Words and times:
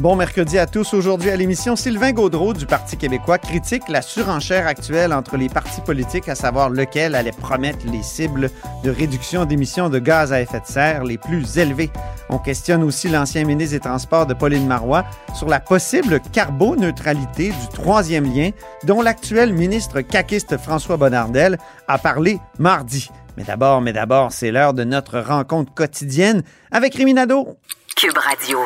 Bon 0.00 0.16
mercredi 0.16 0.58
à 0.58 0.66
tous. 0.66 0.94
Aujourd'hui 0.94 1.30
à 1.30 1.36
l'émission, 1.36 1.76
Sylvain 1.76 2.12
Gaudreau 2.12 2.54
du 2.54 2.66
Parti 2.66 2.96
québécois 2.96 3.38
critique 3.38 3.88
la 3.88 4.00
surenchère 4.00 4.66
actuelle 4.66 5.12
entre 5.12 5.36
les 5.36 5.48
partis 5.48 5.82
politiques, 5.82 6.28
à 6.28 6.34
savoir 6.34 6.70
lequel 6.70 7.14
allait 7.14 7.30
promettre 7.30 7.86
les 7.86 8.02
cibles 8.02 8.50
de 8.82 8.90
réduction 8.90 9.44
d'émissions 9.44 9.90
de 9.90 9.98
gaz 9.98 10.32
à 10.32 10.40
effet 10.40 10.60
de 10.60 10.66
serre 10.66 11.04
les 11.04 11.18
plus 11.18 11.58
élevées. 11.58 11.90
On 12.30 12.38
questionne 12.38 12.82
aussi 12.82 13.08
l'ancien 13.08 13.44
ministre 13.44 13.76
des 13.76 13.80
Transports 13.80 14.26
de 14.26 14.34
Pauline 14.34 14.66
Marois 14.66 15.04
sur 15.34 15.48
la 15.48 15.60
possible 15.60 16.20
carboneutralité 16.32 17.50
du 17.50 17.68
troisième 17.72 18.24
lien 18.24 18.50
dont 18.84 19.02
l'actuel 19.02 19.52
ministre 19.52 20.00
caquiste 20.00 20.56
François 20.56 20.96
Bonnardel 20.96 21.58
a 21.86 21.98
parlé 21.98 22.40
mardi. 22.58 23.10
Mais 23.36 23.44
d'abord, 23.44 23.82
mais 23.82 23.92
d'abord, 23.92 24.32
c'est 24.32 24.50
l'heure 24.50 24.74
de 24.74 24.84
notre 24.84 25.20
rencontre 25.20 25.72
quotidienne 25.74 26.42
avec 26.70 26.94
Rémi 26.94 27.14
Nadeau. 27.14 27.56
Cube 27.94 28.16
Radio. 28.16 28.58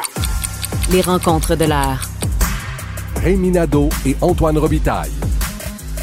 Les 0.92 1.00
rencontres 1.00 1.56
de 1.56 1.64
l'heure. 1.64 2.08
Rémi 3.16 3.50
Nadeau 3.50 3.88
et 4.06 4.14
Antoine 4.20 4.56
Robitaille. 4.56 5.10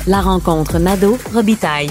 La 0.08 0.20
rencontre 0.20 0.78
Nadeau-Robitaille. 0.78 1.88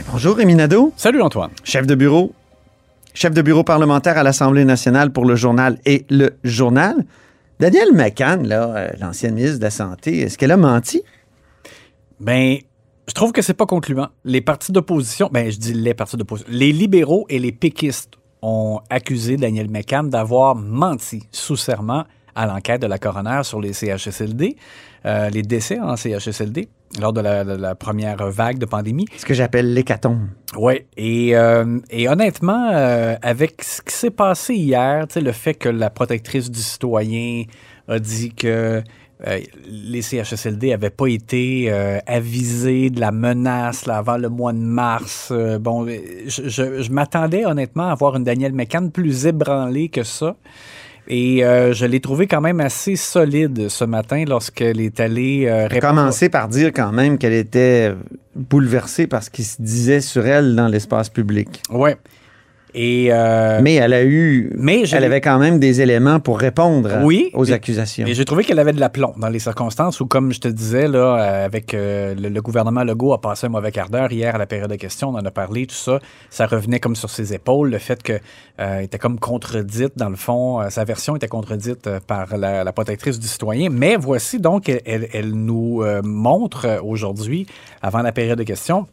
Et 0.00 0.02
bonjour 0.10 0.36
Rémi 0.36 0.56
Nadeau, 0.56 0.92
Salut 0.96 1.22
Antoine. 1.22 1.52
chef 1.62 1.86
de 1.86 1.94
bureau, 1.94 2.32
chef 3.14 3.32
de 3.32 3.40
bureau 3.40 3.62
parlementaire 3.62 4.18
à 4.18 4.24
l'Assemblée 4.24 4.64
nationale 4.64 5.12
pour 5.12 5.26
le 5.26 5.36
journal 5.36 5.78
et 5.86 6.04
le 6.10 6.30
journal. 6.42 6.96
Danielle 7.60 7.92
McCann, 7.92 8.44
là, 8.44 8.74
euh, 8.74 8.88
l'ancienne 8.98 9.34
ministre 9.34 9.58
de 9.58 9.64
la 9.64 9.70
Santé, 9.70 10.22
est-ce 10.22 10.36
qu'elle 10.36 10.50
a 10.50 10.56
menti? 10.56 11.02
Ben, 12.18 12.56
je 13.06 13.14
trouve 13.14 13.30
que 13.30 13.42
c'est 13.42 13.54
pas 13.54 13.66
concluant. 13.66 14.08
Les 14.24 14.40
partis 14.40 14.72
d'opposition, 14.72 15.30
ben 15.32 15.52
je 15.52 15.58
dis 15.58 15.72
les 15.72 15.94
partis 15.94 16.16
d'opposition, 16.16 16.50
les 16.52 16.72
libéraux 16.72 17.26
et 17.28 17.38
les 17.38 17.52
péquistes 17.52 18.16
ont 18.42 18.80
accusé 18.90 19.36
Daniel 19.36 19.70
McCann 19.70 20.10
d'avoir 20.10 20.54
menti 20.54 21.22
sous 21.30 21.56
serment 21.56 22.04
à 22.34 22.46
l'enquête 22.46 22.80
de 22.80 22.86
la 22.86 22.98
coroner 22.98 23.40
sur 23.44 23.60
les 23.60 23.72
CHSLD, 23.72 24.56
euh, 25.04 25.30
les 25.30 25.42
décès 25.42 25.78
en 25.78 25.96
CHSLD 25.96 26.68
lors 27.00 27.12
de 27.12 27.20
la, 27.20 27.44
de 27.44 27.52
la 27.52 27.74
première 27.74 28.28
vague 28.30 28.58
de 28.58 28.66
pandémie. 28.66 29.06
Ce 29.16 29.24
que 29.24 29.34
j'appelle 29.34 29.72
l'hécatombe. 29.72 30.28
Oui, 30.56 30.82
et, 30.96 31.36
euh, 31.36 31.78
et 31.90 32.08
honnêtement, 32.08 32.70
euh, 32.72 33.16
avec 33.22 33.62
ce 33.62 33.80
qui 33.80 33.94
s'est 33.94 34.10
passé 34.10 34.54
hier, 34.54 35.06
le 35.14 35.32
fait 35.32 35.54
que 35.54 35.68
la 35.68 35.90
protectrice 35.90 36.50
du 36.50 36.60
citoyen 36.60 37.44
a 37.88 37.98
dit 37.98 38.34
que 38.34 38.82
euh, 39.26 39.38
les 39.68 40.02
CHSLD 40.02 40.70
n'avaient 40.70 40.90
pas 40.90 41.06
été 41.06 41.66
euh, 41.68 41.98
avisés 42.06 42.90
de 42.90 43.00
la 43.00 43.12
menace 43.12 43.86
là, 43.86 43.98
avant 43.98 44.16
le 44.16 44.28
mois 44.28 44.52
de 44.52 44.58
mars. 44.58 45.28
Euh, 45.30 45.58
bon, 45.58 45.86
je, 45.86 46.48
je- 46.48 46.82
je 46.82 46.90
m'attendais 46.90 47.44
honnêtement 47.46 47.88
à 47.88 47.94
voir 47.94 48.16
une 48.16 48.24
Danielle 48.24 48.52
McCann 48.52 48.90
plus 48.90 49.26
ébranlée 49.26 49.88
que 49.88 50.02
ça. 50.02 50.36
Et 51.08 51.44
euh, 51.44 51.72
je 51.72 51.84
l'ai 51.84 51.98
trouvé 52.00 52.28
quand 52.28 52.40
même 52.40 52.60
assez 52.60 52.94
solide 52.94 53.68
ce 53.68 53.84
matin 53.84 54.24
lorsqu'elle 54.26 54.80
est 54.80 55.00
allée 55.00 55.46
euh, 55.46 55.66
répondre. 55.66 55.94
commencé 55.94 56.28
par 56.28 56.46
dire 56.48 56.70
quand 56.72 56.92
même 56.92 57.18
qu'elle 57.18 57.32
était 57.32 57.92
bouleversée 58.36 59.08
par 59.08 59.22
ce 59.22 59.28
qui 59.30 59.42
se 59.42 59.60
disait 59.60 60.00
sur 60.00 60.24
elle 60.26 60.54
dans 60.54 60.68
l'espace 60.68 61.08
public. 61.08 61.60
Ouais. 61.70 61.96
Et 62.74 63.08
euh, 63.10 63.60
Mais 63.62 63.74
elle 63.74 63.92
a 63.92 64.02
eu. 64.02 64.50
mais 64.56 64.82
elle 64.90 65.04
avait 65.04 65.20
quand 65.20 65.38
même 65.38 65.58
des 65.58 65.80
éléments 65.82 66.20
pour 66.20 66.38
répondre 66.38 66.90
Oui, 67.02 67.30
aux 67.34 67.44
mais- 67.44 67.52
accusations. 67.52 68.06
Et 68.06 68.14
j'ai 68.14 68.24
trouvé 68.24 68.44
qu'elle 68.44 68.58
avait 68.58 68.72
de 68.72 68.80
l'aplomb 68.80 69.12
dans 69.18 69.28
les 69.28 69.38
circonstances 69.38 70.00
où, 70.00 70.06
comme 70.06 70.32
je 70.32 70.40
te 70.40 70.48
disais, 70.48 70.88
là, 70.88 70.98
euh, 70.98 71.44
avec 71.44 71.74
euh, 71.74 72.14
le, 72.14 72.28
le 72.30 72.42
gouvernement 72.42 72.82
Legault 72.82 73.12
a 73.12 73.20
passé 73.20 73.46
un 73.46 73.50
mauvais 73.50 73.72
quart 73.72 73.90
d'heure 73.90 74.10
hier 74.10 74.34
à 74.34 74.38
la 74.38 74.46
période 74.46 74.70
de 74.70 74.76
questions, 74.76 75.10
on 75.10 75.14
en 75.18 75.24
a 75.24 75.30
parlé, 75.30 75.66
tout 75.66 75.74
ça. 75.74 75.98
Ça 76.30 76.46
revenait 76.46 76.80
comme 76.80 76.96
sur 76.96 77.10
ses 77.10 77.34
épaules, 77.34 77.70
le 77.70 77.78
fait 77.78 78.02
qu'elle 78.02 78.20
était 78.82 78.98
comme 78.98 79.18
contredite, 79.18 79.92
dans 79.96 80.08
le 80.08 80.16
fond, 80.16 80.60
sa 80.70 80.84
version 80.84 81.14
était 81.16 81.28
contredite 81.28 81.88
par 82.06 82.36
la, 82.38 82.64
la 82.64 82.72
protectrice 82.72 83.18
du 83.18 83.26
citoyen. 83.26 83.68
Mais 83.70 83.96
voici 83.96 84.38
donc, 84.40 84.68
elle, 84.68 84.80
elle- 84.86 85.08
elle 85.12 85.32
nous 85.32 85.82
montre 86.02 86.80
aujourd'hui, 86.82 87.46
avant 87.82 88.00
la 88.02 88.12
période 88.12 88.38
de 88.38 88.44
questions, 88.44 88.86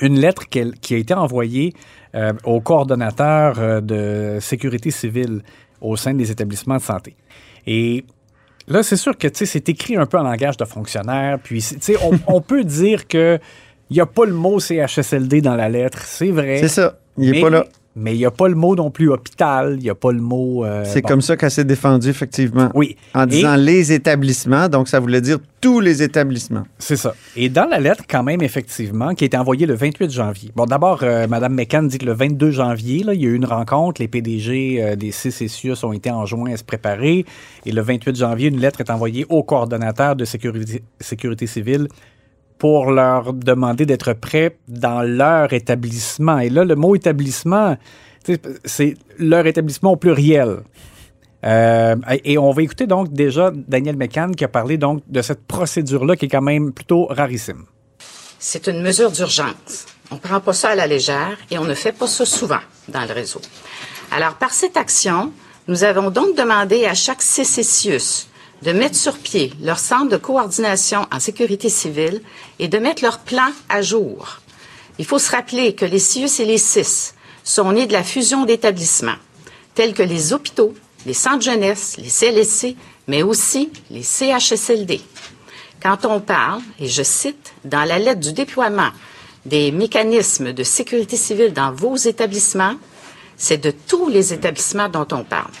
une 0.00 0.18
lettre 0.20 0.48
qui 0.48 0.94
a 0.94 0.96
été 0.96 1.14
envoyée 1.14 1.72
euh, 2.14 2.32
au 2.44 2.60
coordonnateur 2.60 3.58
euh, 3.58 3.80
de 3.80 4.38
sécurité 4.40 4.90
civile 4.90 5.42
au 5.80 5.96
sein 5.96 6.14
des 6.14 6.30
établissements 6.30 6.76
de 6.76 6.82
santé. 6.82 7.16
Et 7.66 8.04
là, 8.68 8.82
c'est 8.82 8.96
sûr 8.96 9.16
que 9.16 9.28
c'est 9.32 9.68
écrit 9.68 9.96
un 9.96 10.06
peu 10.06 10.18
en 10.18 10.22
langage 10.22 10.56
de 10.56 10.64
fonctionnaire. 10.64 11.38
Puis, 11.42 11.64
on, 12.02 12.18
on 12.34 12.40
peut 12.40 12.64
dire 12.64 13.06
que 13.06 13.38
il 13.90 13.94
n'y 13.94 14.00
a 14.00 14.06
pas 14.06 14.24
le 14.24 14.32
mot 14.32 14.58
CHSLD 14.58 15.40
dans 15.40 15.54
la 15.54 15.68
lettre, 15.68 16.02
c'est 16.02 16.30
vrai. 16.30 16.58
C'est 16.58 16.68
ça. 16.68 16.98
Il 17.18 17.30
n'est 17.30 17.40
pas 17.40 17.50
là. 17.50 17.66
Mais 17.98 18.14
il 18.14 18.18
n'y 18.18 18.26
a 18.26 18.30
pas 18.30 18.46
le 18.46 18.54
mot 18.54 18.76
non 18.76 18.90
plus 18.90 19.08
hôpital, 19.10 19.76
il 19.78 19.82
n'y 19.82 19.88
a 19.88 19.94
pas 19.94 20.12
le 20.12 20.20
mot. 20.20 20.64
euh, 20.66 20.84
C'est 20.84 21.00
bon. 21.00 21.08
comme 21.08 21.20
ça 21.22 21.34
qu'elle 21.38 21.50
s'est 21.50 21.64
défendue, 21.64 22.10
effectivement. 22.10 22.70
Oui. 22.74 22.94
En 23.14 23.24
Et- 23.24 23.26
disant 23.28 23.56
les 23.56 23.90
établissements, 23.92 24.68
donc 24.68 24.88
ça 24.88 25.00
voulait 25.00 25.22
dire 25.22 25.38
tous 25.62 25.80
les 25.80 26.02
établissements. 26.02 26.64
C'est 26.78 26.96
ça. 26.96 27.14
Et 27.36 27.48
dans 27.48 27.64
la 27.64 27.80
lettre, 27.80 28.04
quand 28.08 28.22
même, 28.22 28.42
effectivement, 28.42 29.14
qui 29.14 29.24
a 29.24 29.26
été 29.26 29.36
envoyée 29.38 29.64
le 29.64 29.74
28 29.74 30.10
janvier. 30.10 30.50
Bon, 30.54 30.66
d'abord, 30.66 31.00
euh, 31.02 31.26
Mme 31.26 31.54
McCann 31.54 31.88
dit 31.88 31.96
que 31.96 32.04
le 32.04 32.12
22 32.12 32.50
janvier, 32.50 33.02
là, 33.02 33.14
il 33.14 33.22
y 33.22 33.24
a 33.26 33.30
eu 33.30 33.34
une 33.34 33.46
rencontre. 33.46 34.00
Les 34.02 34.08
PDG 34.08 34.76
euh, 34.82 34.94
des 34.94 35.10
six 35.10 35.30
CCIUS 35.32 35.82
ont 35.84 35.92
été 35.94 36.10
enjoints 36.10 36.52
à 36.52 36.56
se 36.58 36.64
préparer. 36.64 37.24
Et 37.64 37.72
le 37.72 37.80
28 37.80 38.14
janvier, 38.14 38.48
une 38.48 38.60
lettre 38.60 38.80
est 38.82 38.90
envoyée 38.90 39.24
au 39.30 39.42
coordonnateur 39.42 40.14
de 40.16 40.24
sécurité, 40.26 40.82
sécurité 41.00 41.46
civile 41.46 41.88
pour 42.58 42.90
leur 42.90 43.32
demander 43.32 43.86
d'être 43.86 44.12
prêts 44.14 44.56
dans 44.68 45.02
leur 45.02 45.52
établissement. 45.52 46.38
Et 46.38 46.48
là, 46.48 46.64
le 46.64 46.74
mot 46.74 46.94
établissement, 46.94 47.76
c'est 48.64 48.94
leur 49.18 49.46
établissement 49.46 49.92
au 49.92 49.96
pluriel. 49.96 50.62
Euh, 51.44 51.96
et 52.24 52.38
on 52.38 52.50
va 52.50 52.62
écouter 52.62 52.86
donc 52.86 53.12
déjà 53.12 53.52
Daniel 53.54 53.96
McCann 53.96 54.34
qui 54.34 54.44
a 54.44 54.48
parlé 54.48 54.78
donc 54.78 55.02
de 55.06 55.22
cette 55.22 55.46
procédure-là 55.46 56.16
qui 56.16 56.24
est 56.24 56.28
quand 56.28 56.42
même 56.42 56.72
plutôt 56.72 57.06
rarissime. 57.06 57.66
C'est 58.38 58.66
une 58.66 58.82
mesure 58.82 59.10
d'urgence. 59.10 59.86
On 60.10 60.16
ne 60.16 60.20
prend 60.20 60.40
pas 60.40 60.52
ça 60.52 60.70
à 60.70 60.74
la 60.74 60.86
légère 60.86 61.36
et 61.50 61.58
on 61.58 61.64
ne 61.64 61.74
fait 61.74 61.92
pas 61.92 62.06
ça 62.06 62.24
souvent 62.24 62.60
dans 62.88 63.04
le 63.04 63.12
réseau. 63.12 63.40
Alors, 64.10 64.34
par 64.34 64.52
cette 64.52 64.76
action, 64.76 65.32
nous 65.68 65.84
avons 65.84 66.10
donc 66.10 66.36
demandé 66.36 66.84
à 66.86 66.94
chaque 66.94 67.20
CCCIUS 67.20 68.28
de 68.62 68.72
mettre 68.72 68.96
sur 68.96 69.18
pied 69.18 69.52
leur 69.62 69.78
centre 69.78 70.08
de 70.08 70.16
coordination 70.16 71.06
en 71.12 71.20
sécurité 71.20 71.68
civile 71.68 72.22
et 72.58 72.68
de 72.68 72.78
mettre 72.78 73.02
leur 73.02 73.18
plan 73.20 73.50
à 73.68 73.82
jour. 73.82 74.40
Il 74.98 75.04
faut 75.04 75.18
se 75.18 75.30
rappeler 75.30 75.74
que 75.74 75.84
les 75.84 75.98
CIUS 75.98 76.40
et 76.40 76.46
les 76.46 76.58
CIS 76.58 77.12
sont 77.44 77.72
nés 77.72 77.86
de 77.86 77.92
la 77.92 78.02
fusion 78.02 78.44
d'établissements, 78.44 79.16
tels 79.74 79.94
que 79.94 80.02
les 80.02 80.32
hôpitaux, 80.32 80.74
les 81.04 81.14
centres 81.14 81.44
jeunesse, 81.44 81.96
les 81.98 82.08
CLSC, 82.08 82.76
mais 83.06 83.22
aussi 83.22 83.70
les 83.90 84.02
CHSLD. 84.02 85.00
Quand 85.80 86.04
on 86.06 86.20
parle, 86.20 86.62
et 86.80 86.88
je 86.88 87.02
cite, 87.02 87.52
dans 87.64 87.84
la 87.84 87.98
lettre 87.98 88.20
du 88.20 88.32
déploiement 88.32 88.90
des 89.44 89.70
mécanismes 89.70 90.52
de 90.52 90.64
sécurité 90.64 91.16
civile 91.16 91.52
dans 91.52 91.72
vos 91.72 91.96
établissements, 91.96 92.74
c'est 93.36 93.58
de 93.58 93.70
tous 93.70 94.08
les 94.08 94.32
établissements 94.32 94.88
dont 94.88 95.06
on 95.12 95.22
parle. 95.22 95.52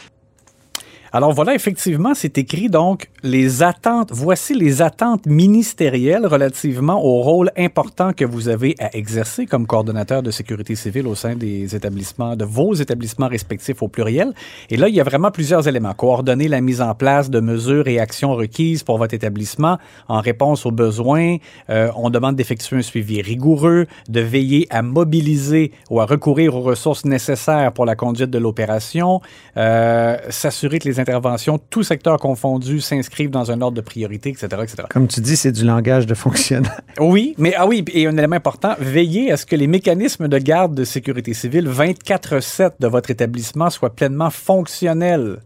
Alors 1.12 1.32
voilà, 1.32 1.54
effectivement, 1.54 2.14
c'est 2.14 2.36
écrit 2.38 2.68
donc 2.68 3.08
les 3.22 3.62
attentes, 3.62 4.10
voici 4.12 4.54
les 4.54 4.82
attentes 4.82 5.26
ministérielles 5.26 6.26
relativement 6.26 7.02
au 7.02 7.22
rôle 7.22 7.50
important 7.56 8.12
que 8.12 8.24
vous 8.24 8.48
avez 8.48 8.74
à 8.78 8.94
exercer 8.96 9.46
comme 9.46 9.66
coordonnateur 9.66 10.22
de 10.22 10.30
sécurité 10.30 10.74
civile 10.74 11.06
au 11.06 11.14
sein 11.14 11.36
des 11.36 11.74
établissements, 11.74 12.36
de 12.36 12.44
vos 12.44 12.74
établissements 12.74 13.28
respectifs 13.28 13.82
au 13.82 13.88
pluriel. 13.88 14.32
Et 14.70 14.76
là, 14.76 14.88
il 14.88 14.94
y 14.94 15.00
a 15.00 15.04
vraiment 15.04 15.30
plusieurs 15.30 15.68
éléments. 15.68 15.94
Coordonner 15.94 16.48
la 16.48 16.60
mise 16.60 16.80
en 16.80 16.94
place 16.94 17.30
de 17.30 17.40
mesures 17.40 17.88
et 17.88 17.98
actions 17.98 18.34
requises 18.34 18.82
pour 18.82 18.98
votre 18.98 19.14
établissement 19.14 19.78
en 20.08 20.20
réponse 20.20 20.66
aux 20.66 20.70
besoins. 20.70 21.36
Euh, 21.70 21.90
on 21.96 22.10
demande 22.10 22.36
d'effectuer 22.36 22.76
un 22.76 22.82
suivi 22.82 23.22
rigoureux, 23.22 23.86
de 24.08 24.20
veiller 24.20 24.66
à 24.70 24.82
mobiliser 24.82 25.72
ou 25.90 26.00
à 26.00 26.06
recourir 26.06 26.54
aux 26.54 26.62
ressources 26.62 27.04
nécessaires 27.04 27.72
pour 27.72 27.86
la 27.86 27.96
conduite 27.96 28.30
de 28.30 28.38
l'opération, 28.38 29.20
euh, 29.56 30.16
s'assurer 30.30 30.78
que 30.78 30.88
les 30.88 30.95
interventions, 30.98 31.58
tous 31.58 31.82
secteurs 31.82 32.18
confondus, 32.18 32.80
s'inscrivent 32.80 33.30
dans 33.30 33.50
un 33.50 33.60
ordre 33.60 33.76
de 33.76 33.80
priorité, 33.80 34.30
etc., 34.30 34.46
etc. 34.62 34.84
Comme 34.90 35.08
tu 35.08 35.20
dis, 35.20 35.36
c'est 35.36 35.52
du 35.52 35.64
langage 35.64 36.06
de 36.06 36.14
fonctionnaire. 36.14 36.80
Oui, 37.00 37.34
mais 37.38 37.54
ah 37.56 37.66
oui, 37.66 37.84
et 37.92 38.06
un 38.06 38.16
élément 38.16 38.36
important, 38.36 38.74
veillez 38.78 39.30
à 39.30 39.36
ce 39.36 39.44
que 39.44 39.54
les 39.54 39.66
mécanismes 39.66 40.28
de 40.28 40.38
garde 40.38 40.74
de 40.74 40.84
sécurité 40.84 41.34
civile 41.34 41.68
24/7 41.68 42.72
de 42.80 42.86
votre 42.86 43.10
établissement 43.10 43.70
soient 43.70 43.94
pleinement 43.94 44.30
fonctionnels 44.30 45.40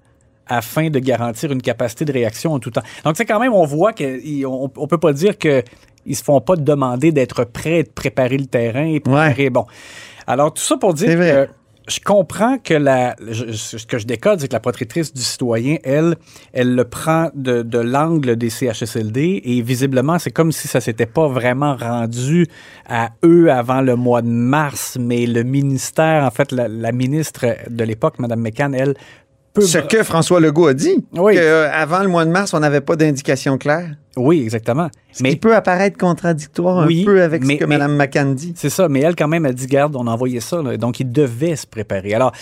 afin 0.47 0.91
de 0.91 0.99
garantir 0.99 1.52
une 1.52 1.62
capacité 1.62 2.05
de 2.05 2.12
réaction 2.12 2.52
en 2.52 2.58
tout 2.58 2.70
temps. 2.70 2.82
Donc 3.05 3.17
c'est 3.17 3.25
quand 3.25 3.41
même, 3.41 3.52
on 3.52 3.64
voit 3.64 3.93
qu'on 3.93 4.70
on 4.76 4.87
peut 4.87 4.99
pas 4.99 5.12
dire 5.12 5.38
que 5.38 5.62
ils 6.06 6.17
se 6.17 6.25
font 6.25 6.41
pas 6.41 6.56
demander 6.56 7.12
d'être 7.12 7.44
prêts, 7.44 7.82
de 7.82 7.91
préparer 7.91 8.38
le 8.38 8.47
terrain 8.47 8.87
et 8.87 9.00
préparer, 9.00 9.50
bon. 9.50 9.67
Alors 10.26 10.52
tout 10.52 10.62
ça 10.62 10.76
pour 10.76 10.94
dire 10.94 11.19
que 11.19 11.49
je 11.91 12.01
comprends 12.01 12.59
que 12.59 12.75
la, 12.75 13.17
ce 13.33 13.85
que 13.85 13.99
je 13.99 14.07
décode, 14.07 14.41
c'est 14.41 14.49
que 14.49 14.53
la 14.53 14.61
protectrice 14.61 15.13
du 15.13 15.23
citoyen, 15.23 15.77
elle, 15.83 16.17
elle 16.53 16.75
le 16.75 16.85
prend 16.85 17.31
de, 17.35 17.63
de 17.63 17.79
l'angle 17.79 18.37
des 18.37 18.49
CHSLD 18.49 19.43
et 19.45 19.61
visiblement, 19.61 20.19
c'est 20.19 20.31
comme 20.31 20.53
si 20.53 20.69
ça 20.69 20.81
s'était 20.81 21.07
pas 21.07 21.27
vraiment 21.27 21.77
rendu 21.77 22.47
à 22.89 23.11
eux 23.25 23.51
avant 23.51 23.81
le 23.81 23.97
mois 23.97 24.23
de 24.23 24.29
mars, 24.29 24.97
mais 25.01 25.27
le 25.27 25.43
ministère, 25.43 26.25
en 26.25 26.31
fait, 26.31 26.53
la, 26.53 26.69
la 26.69 26.93
ministre 26.93 27.47
de 27.69 27.85
l'époque, 27.85 28.19
Mme 28.19 28.41
McCann, 28.41 28.75
elle, 28.75 28.95
peut... 29.52 29.62
Ce 29.62 29.79
que 29.79 30.02
François 30.02 30.41
Legault 30.41 30.67
a 30.69 30.75
dit, 30.75 31.05
Oui. 31.17 31.35
qu'avant 31.35 32.00
le 32.02 32.08
mois 32.08 32.25
de 32.25 32.31
mars, 32.31 32.55
on 32.55 32.61
n'avait 32.61 32.81
pas 32.81 32.97
d'indication 32.97 33.58
claire. 33.58 33.91
Oui, 34.17 34.43
exactement. 34.43 34.88
Ce 35.12 35.23
qui 35.23 35.37
peut 35.37 35.55
apparaître 35.55 35.97
contradictoire 35.99 36.79
un 36.81 36.88
peu 37.05 37.23
avec 37.23 37.44
mais- 37.44 37.55
ce 37.55 37.61
que 37.61 37.64
mais- 37.64 37.79
Mme 37.79 37.97
McCann 37.97 38.35
dit. 38.35 38.52
C'est 38.56 38.70
ça, 38.70 38.88
mais 38.88 39.00
elle, 39.00 39.14
quand 39.17 39.29
même, 39.29 39.47
a 39.47 39.52
dit, 39.52 39.67
garde, 39.67 39.94
on 39.97 40.06
a 40.06 40.11
envoyé 40.11 40.41
ça, 40.41 40.62
là, 40.62 40.76
donc 40.76 41.00
il 41.00 41.11
devait 41.11 41.56
se 41.56 41.67
préparer. 41.67 42.14
Alors, 42.14 42.32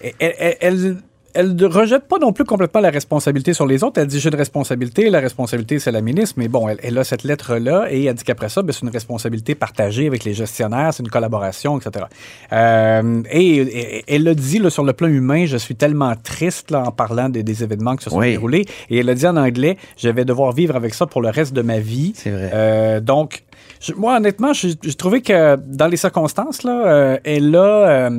elle, 0.00 0.12
elle, 0.38 0.56
elle, 0.60 0.96
elle 1.38 1.54
ne 1.54 1.66
rejette 1.66 2.08
pas 2.08 2.18
non 2.18 2.32
plus 2.32 2.44
complètement 2.44 2.80
la 2.80 2.90
responsabilité 2.90 3.54
sur 3.54 3.64
les 3.66 3.84
autres. 3.84 4.00
Elle 4.00 4.08
dit, 4.08 4.18
j'ai 4.18 4.28
une 4.28 4.34
responsabilité, 4.34 5.08
la 5.08 5.20
responsabilité, 5.20 5.78
c'est 5.78 5.92
la 5.92 6.00
ministre, 6.00 6.34
mais 6.36 6.48
bon, 6.48 6.68
elle, 6.68 6.78
elle 6.82 6.98
a 6.98 7.04
cette 7.04 7.22
lettre-là 7.22 7.86
et 7.90 8.04
elle 8.04 8.14
dit 8.14 8.24
qu'après 8.24 8.48
ça, 8.48 8.62
ben, 8.62 8.72
c'est 8.72 8.82
une 8.82 8.88
responsabilité 8.90 9.54
partagée 9.54 10.06
avec 10.08 10.24
les 10.24 10.34
gestionnaires, 10.34 10.92
c'est 10.92 11.02
une 11.04 11.10
collaboration, 11.10 11.78
etc. 11.78 12.06
Euh, 12.52 13.22
et, 13.30 13.56
et- 13.56 14.04
elle 14.14 14.26
a 14.26 14.34
dit, 14.34 14.58
là, 14.58 14.68
sur 14.70 14.82
le 14.84 14.92
plan 14.92 15.06
humain, 15.08 15.46
je 15.46 15.56
suis 15.56 15.76
tellement 15.76 16.14
triste 16.16 16.70
là, 16.72 16.82
en 16.86 16.90
parlant 16.92 17.28
des, 17.28 17.42
des 17.42 17.62
événements 17.62 17.94
qui 17.96 18.04
se 18.04 18.10
sont 18.10 18.18
Oui. 18.18 18.30
déroulés. 18.32 18.64
Et 18.90 18.98
elle 18.98 19.08
a 19.08 19.14
dit 19.14 19.26
en 19.26 19.36
anglais, 19.36 19.76
je 19.96 20.08
vais 20.08 20.24
devoir 20.24 20.52
vivre 20.52 20.74
avec 20.76 20.92
ça 20.94 21.06
pour 21.06 21.22
le 21.22 21.28
reste 21.30 21.52
de 21.54 21.62
ma 21.62 21.78
vie. 21.78 22.12
C'est 22.16 22.30
vrai. 22.30 22.50
Euh, 22.52 23.00
donc, 23.00 23.44
je- 23.80 23.92
moi, 23.92 24.16
honnêtement, 24.16 24.52
j'ai 24.52 24.72
j'ai 24.82 24.94
trouvé 24.94 25.22
que 25.22 25.56
dans 25.56 25.86
les 25.86 25.96
circonstances, 25.96 26.64
là, 26.64 26.86
euh, 26.86 27.18
elle 27.24 27.54
a. 27.54 28.10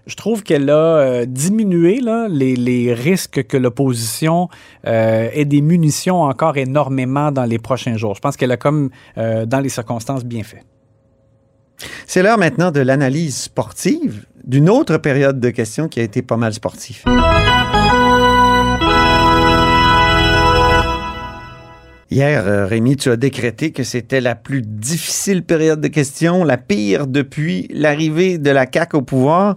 euh, 0.00 0.10
je 0.10 0.16
trouve 0.16 0.42
qu'elle 0.42 0.70
a 0.70 0.74
euh, 0.74 1.26
diminué 1.26 2.00
les, 2.28 2.94
risques 2.94 3.46
que 3.46 3.56
l'opposition 3.56 4.48
euh, 4.86 5.28
ait 5.32 5.44
des 5.44 5.60
munitions 5.60 6.22
encore 6.22 6.56
énormément 6.56 7.32
dans 7.32 7.44
les 7.44 7.58
prochains 7.58 7.96
jours. 7.96 8.14
Je 8.14 8.20
pense 8.20 8.36
qu'elle 8.36 8.52
a 8.52 8.56
comme, 8.56 8.90
euh, 9.18 9.46
dans 9.46 9.60
les 9.60 9.68
circonstances, 9.68 10.24
bien 10.24 10.42
fait. 10.42 10.64
C'est 12.06 12.22
l'heure 12.22 12.38
maintenant 12.38 12.70
de 12.70 12.80
l'analyse 12.80 13.36
sportive 13.36 14.26
d'une 14.44 14.68
autre 14.68 14.98
période 14.98 15.40
de 15.40 15.50
questions 15.50 15.88
qui 15.88 16.00
a 16.00 16.02
été 16.02 16.22
pas 16.22 16.36
mal 16.36 16.52
sportive. 16.52 17.04
Hier, 22.12 22.44
euh, 22.44 22.66
Rémi, 22.66 22.96
tu 22.96 23.08
as 23.08 23.16
décrété 23.16 23.70
que 23.70 23.84
c'était 23.84 24.20
la 24.20 24.34
plus 24.34 24.62
difficile 24.62 25.44
période 25.44 25.80
de 25.80 25.86
questions, 25.86 26.42
la 26.42 26.56
pire 26.56 27.06
depuis 27.06 27.68
l'arrivée 27.70 28.36
de 28.38 28.50
la 28.50 28.66
CAQ 28.70 28.96
au 28.96 29.02
pouvoir. 29.02 29.56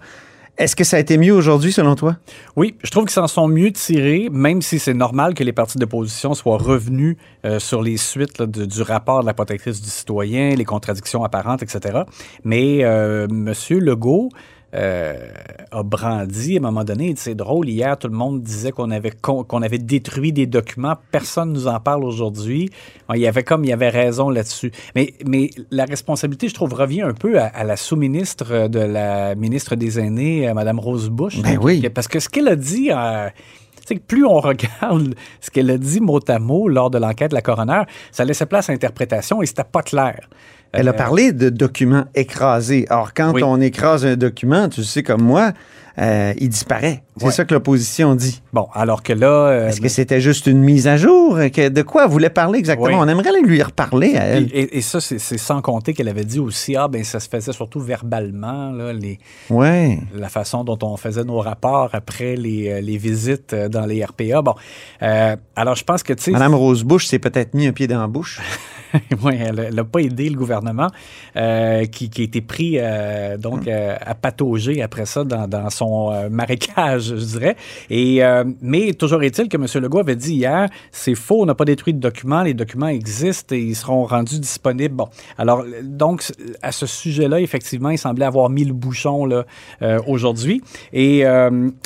Est-ce 0.56 0.76
que 0.76 0.84
ça 0.84 0.98
a 0.98 1.00
été 1.00 1.18
mieux 1.18 1.34
aujourd'hui, 1.34 1.72
selon 1.72 1.96
toi? 1.96 2.18
Oui, 2.56 2.76
je 2.84 2.92
trouve 2.92 3.06
qu'ils 3.06 3.14
s'en 3.14 3.28
sont 3.28 3.48
mieux 3.48 3.72
tirés, 3.72 4.30
même 4.32 4.62
si 4.62 4.78
c'est 4.78 4.94
normal 4.94 5.34
que 5.34 5.44
les 5.44 5.52
partis 5.52 5.80
d'opposition 5.80 6.36
soient 6.36 6.60
revenus 6.60 7.18
euh, 7.44 7.58
sur 7.58 7.82
les 7.82 7.98
suites 7.98 8.38
là, 8.38 8.46
du, 8.46 8.82
rapport 8.84 9.22
de 9.22 9.26
la 9.26 9.34
protectrice 9.34 9.82
du 9.82 9.90
citoyen, 9.90 10.54
les 10.54 10.66
contradictions 10.66 11.24
apparentes, 11.24 11.64
etc. 11.64 12.04
Mais 12.44 12.84
euh. 12.84 13.28
Legault 13.72 14.30
euh, 14.74 15.28
a 15.72 15.84
brandi 15.84 16.56
à 16.56 16.60
un 16.60 16.62
moment 16.62 16.84
donné. 16.84 17.14
C'est 17.18 17.36
drôle, 17.36 17.70
hier, 17.70 17.98
tout 17.98 18.08
le 18.08 18.16
monde 18.16 18.42
disait 18.42 18.72
qu'on 18.72 18.92
avait, 18.92 19.14
avait 19.52 19.78
détruit 19.78 20.34
des 20.34 20.48
documents. 20.48 20.96
Personne 21.12 21.50
ne 21.50 21.54
nous 21.54 21.68
en 21.68 21.80
parle 21.80 22.04
aujourd'hui. 22.04 22.70
Bon, 23.08 23.16
il 23.16 23.22
y 23.22 23.28
avait 23.28 23.44
comme, 23.44 23.64
il 23.64 23.70
y 23.70 23.74
avait 23.74 23.90
raison 23.90 24.30
là-dessus. 24.30 24.72
Mais, 24.96 25.14
mais 25.26 25.50
la 25.72 25.86
responsabilité, 25.86 26.48
je 26.48 26.54
trouve, 26.54 26.74
revient 26.74 27.02
un 27.02 27.14
peu 27.14 27.40
à, 27.40 27.46
à 27.46 27.64
la 27.64 27.76
sous-ministre 27.76 28.68
de 28.68 28.80
la 28.80 29.36
ministre 29.36 29.76
des 29.76 30.00
Aînés, 30.00 30.48
euh, 30.48 30.54
Mme 30.54 30.80
Rose 30.80 31.10
Bush. 31.10 31.42
Ben 31.42 31.58
oui. 31.62 31.88
Parce 31.90 32.08
que 32.08 32.20
ce 32.20 32.30
qu'elle 32.30 32.48
a 32.48 32.56
dit, 32.56 32.90
euh, 32.92 33.30
tu 33.76 33.88
sais, 33.88 33.96
que 33.96 34.02
plus 34.02 34.26
on 34.26 34.40
regarde 34.40 35.16
ce 35.42 35.52
qu'elle 35.52 35.70
a 35.70 35.78
dit 35.78 36.00
mot 36.00 36.20
à 36.28 36.40
mot 36.40 36.68
lors 36.68 36.90
de 36.90 36.98
l'enquête 36.98 37.32
de 37.32 37.36
la 37.36 37.42
coroner, 37.42 37.84
ça 38.12 38.26
laissait 38.26 38.46
place 38.46 38.70
à 38.70 38.74
interprétation 38.74 39.42
et 39.42 39.46
c'était 39.46 39.64
pas 39.64 39.82
clair. 39.82 40.30
Elle 40.74 40.88
a 40.88 40.92
Euh, 40.92 40.94
parlé 40.96 41.32
de 41.32 41.50
documents 41.50 42.06
écrasés. 42.16 42.86
Or, 42.90 43.14
quand 43.14 43.32
Oui. 43.34 43.44
on 43.44 43.62
écrase 43.62 44.06
un 44.06 44.16
document, 44.16 44.68
tu 44.70 44.84
sais 44.84 45.04
comme 45.04 45.22
moi, 45.22 45.52
euh, 46.00 46.34
il 46.40 46.50
disparaît. 46.50 47.04
C'est 47.18 47.26
Ouais. 47.28 47.32
ça 47.32 47.46
que 47.46 47.54
l'opposition 47.54 48.16
dit. 48.16 48.42
Bon, 48.54 48.68
alors 48.74 49.04
que 49.04 49.14
là. 49.14 49.28
euh, 49.28 49.68
Est-ce 49.68 49.80
que 49.80 49.88
c'était 49.88 50.20
juste 50.20 50.48
une 50.48 50.62
mise 50.62 50.88
à 50.88 50.98
jour? 50.98 51.38
Que- 51.54 51.70
de 51.70 51.82
quoi 51.84 52.06
elle 52.06 52.10
voulait 52.10 52.32
parler 52.32 52.58
exactement? 52.58 52.88
Oui. 52.88 52.96
On 52.98 53.08
aimerait 53.08 53.40
lui 53.44 53.62
reparler 53.62 54.16
à 54.18 54.24
elle. 54.24 54.46
Et, 54.52 54.62
et- 54.62 54.78
et 54.80 54.82
ça, 54.82 55.00
c'est 55.00 55.20
sans 55.20 55.62
compter 55.62 55.94
qu'elle 55.94 56.10
avait 56.10 56.26
dit 56.26 56.40
aussi, 56.40 56.76
ah, 56.76 56.88
ben 56.88 57.04
ça 57.04 57.20
se 57.20 57.30
faisait 57.30 57.54
surtout 57.54 57.80
verbalement, 57.80 58.72
là, 58.72 58.92
les, 58.94 59.20
Ouais. 59.52 60.00
la 60.16 60.30
façon 60.30 60.64
dont 60.64 60.80
on 60.82 60.98
faisait 60.98 61.24
nos 61.24 61.38
rapports 61.40 61.92
après 61.94 62.36
les, 62.36 62.82
les 62.82 62.98
visites 62.98 63.54
dans 63.54 63.86
les 63.86 64.04
RPA. 64.04 64.42
Bon, 64.42 64.56
euh, 65.04 65.36
alors 65.56 65.76
je 65.76 65.84
pense 65.84 66.02
que, 66.02 66.14
tu 66.14 66.24
sais, 66.24 66.32
Madame 66.32 66.56
Rose-Bush 66.56 67.06
s'est 67.06 67.20
peut-être 67.20 67.54
mis 67.54 67.68
un 67.68 67.72
pied 67.74 67.86
dans 67.86 68.02
la 68.02 68.08
bouche. 68.08 68.40
oui, 69.24 69.34
elle 69.40 69.74
n'a 69.74 69.84
pas 69.84 70.00
aidé 70.00 70.30
le 70.30 70.36
gouvernement 70.36 70.88
euh, 71.36 71.86
qui, 71.86 72.10
qui 72.10 72.22
a 72.22 72.24
été 72.26 72.42
pris 72.42 72.76
euh, 72.78 73.38
donc 73.38 73.68
euh, 73.68 73.96
à 74.00 74.14
patauger 74.14 74.82
après 74.82 75.06
ça 75.06 75.24
dans, 75.24 75.48
dans 75.48 75.70
son 75.70 76.30
marécage, 76.30 77.16
je 77.16 77.26
dirais. 77.38 77.56
Et, 77.90 78.22
mais 78.62 78.94
toujours 78.94 79.24
est-il 79.24 79.50
que 79.50 79.58
M. 79.58 79.66
Legault 79.82 80.00
avait 80.00 80.16
dit 80.16 80.36
hier, 80.36 80.70
c'est 80.92 81.16
faux, 81.16 81.42
on 81.42 81.46
n'a 81.46 81.56
pas 81.56 81.66
détruit 81.66 81.94
de 81.94 82.00
documents, 82.00 82.44
les 82.44 82.54
documents 82.54 82.88
existent 82.88 83.56
et 83.56 83.60
ils 83.60 83.76
seront 83.76 84.06
rendus 84.06 84.40
disponibles. 84.40 84.96
Bon, 84.96 85.08
alors 85.38 85.64
donc 85.84 86.32
à 86.62 86.72
ce 86.72 86.86
sujet-là, 86.86 87.40
effectivement, 87.40 87.90
il 87.90 87.98
semblait 87.98 88.26
avoir 88.26 88.50
mis 88.50 88.66
le 88.66 88.74
bouchon 88.74 89.26
là 89.26 89.46
aujourd'hui. 90.08 90.62
Et, 90.92 91.20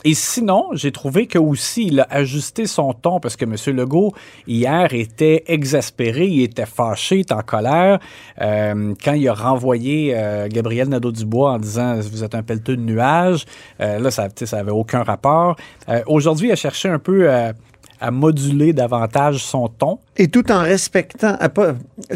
et 0.03 0.13
sinon, 0.13 0.65
j'ai 0.73 0.91
trouvé 0.91 1.27
que 1.27 1.39
aussi 1.39 1.87
il 1.87 1.99
a 2.01 2.07
ajusté 2.09 2.65
son 2.65 2.93
ton 2.93 3.19
parce 3.19 3.35
que 3.35 3.45
M. 3.45 3.55
Legault 3.75 4.13
hier 4.47 4.93
était 4.93 5.43
exaspéré, 5.47 6.27
il 6.27 6.43
était 6.43 6.65
fâché, 6.65 6.96
il 7.11 7.19
était 7.21 7.33
en 7.33 7.41
colère 7.41 7.99
euh, 8.41 8.93
quand 9.03 9.13
il 9.13 9.27
a 9.27 9.33
renvoyé 9.33 10.13
euh, 10.15 10.47
Gabriel 10.49 10.89
Nadeau-Dubois 10.89 11.51
en 11.53 11.59
disant 11.59 11.95
vous 11.99 12.23
êtes 12.23 12.35
un 12.35 12.43
pelleteux 12.43 12.77
de 12.77 12.81
nuages. 12.81 13.45
Euh, 13.81 13.99
là, 13.99 14.11
ça, 14.11 14.27
sais, 14.35 14.45
ça 14.45 14.63
aucun 14.73 15.03
rapport. 15.03 15.55
Aujourd'hui, 16.05 16.49
il 16.49 16.51
a 16.51 16.55
cherché 16.55 16.89
un 16.89 16.99
peu 16.99 17.29
à 17.99 18.11
moduler 18.11 18.73
davantage 18.73 19.43
son 19.43 19.67
ton. 19.67 19.99
Et 20.17 20.27
tout 20.27 20.51
en 20.51 20.61
respectant, 20.61 21.37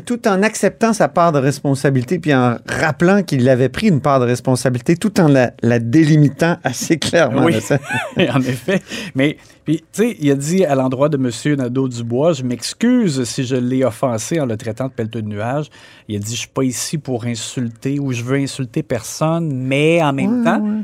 tout 0.06 0.28
en 0.28 0.42
acceptant 0.44 0.94
sa 0.94 1.08
part 1.08 1.32
de 1.32 1.40
responsabilité, 1.40 2.20
puis 2.20 2.34
en 2.34 2.58
rappelant 2.68 3.24
qu'il 3.24 3.48
avait 3.50 3.70
pris 3.70 3.88
une 3.88 4.02
part 4.02 4.20
de 4.20 4.26
responsabilité, 4.26 4.96
tout 4.96 5.20
en 5.20 5.28
la, 5.28 5.52
la 5.62 5.80
délimitant 5.80 6.58
assez 6.64 6.98
clairement. 6.98 7.44
Oui. 7.44 7.56
en 8.34 8.42
effet. 8.42 8.82
Mais, 9.16 9.38
puis, 9.66 9.78
tu 9.78 9.86
sais, 9.92 10.18
il 10.20 10.32
a 10.32 10.36
dit 10.36 10.66
à 10.66 10.76
l'endroit 10.76 11.10
de 11.10 11.18
M. 11.18 11.56
Nadeau-Dubois, 11.58 12.34
je 12.34 12.44
m'excuse 12.44 13.24
si 13.24 13.44
je 13.44 13.56
l'ai 13.56 13.84
offensé 13.84 14.40
en 14.40 14.46
le 14.46 14.58
traitant 14.58 14.88
de 14.88 14.94
pelleteux 14.94 15.22
de 15.22 15.28
nuages. 15.28 15.70
Il 16.08 16.16
a 16.16 16.20
dit, 16.20 16.34
je 16.34 16.40
suis 16.40 16.48
pas 16.48 16.64
ici 16.64 16.98
pour 16.98 17.26
insulter 17.26 18.00
ou 18.00 18.12
je 18.12 18.24
veux 18.24 18.38
insulter 18.38 18.84
personne, 18.84 19.54
mais 19.54 20.02
en 20.02 20.14
même 20.14 20.44
temps, 20.44 20.84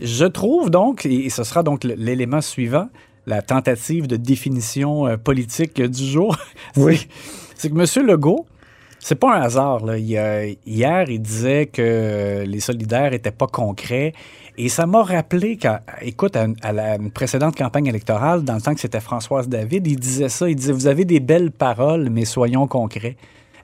je 0.00 0.24
trouve 0.24 0.70
donc, 0.70 1.06
et 1.06 1.28
ce 1.30 1.44
sera 1.44 1.62
donc 1.62 1.84
l'élément 1.84 2.40
suivant, 2.40 2.88
la 3.28 3.42
tentative 3.42 4.06
de 4.08 4.16
définition 4.16 5.06
euh, 5.06 5.16
politique 5.16 5.80
du 5.80 6.04
jour, 6.04 6.36
Oui. 6.76 7.06
c'est 7.54 7.70
que 7.70 7.78
M. 8.00 8.06
Legault, 8.06 8.46
C'est 9.00 9.14
pas 9.14 9.36
un 9.36 9.42
hasard. 9.42 9.84
Là. 9.86 9.96
Il 9.98 10.16
a- 10.18 10.44
hier, 10.66 11.08
il 11.08 11.20
disait 11.22 11.66
que 11.66 12.42
les 12.44 12.60
solidaires 12.60 13.12
étaient 13.12 13.30
pas 13.30 13.46
concrets. 13.46 14.12
Et 14.60 14.68
ça 14.68 14.86
m'a 14.86 15.04
rappelé 15.04 15.56
qu'à, 15.56 15.82
écoute, 16.02 16.34
à 16.36 16.72
la 16.72 16.96
une 16.96 17.12
précédente 17.12 17.54
campagne 17.56 17.86
électorale, 17.86 18.42
dans 18.42 18.56
le 18.56 18.60
temps 18.60 18.74
que 18.74 18.80
c'était 18.80 18.98
Françoise 19.00 19.48
David, 19.48 19.86
il 19.86 20.00
disait 20.00 20.28
ça. 20.28 20.48
Il 20.50 20.56
disait 20.56 20.72
Vous 20.72 20.88
avez 20.88 21.04
des 21.04 21.20
belles 21.20 21.52
paroles, 21.52 22.08
mais 22.10 22.24
soyons 22.24 22.66
concrets. 22.66 23.16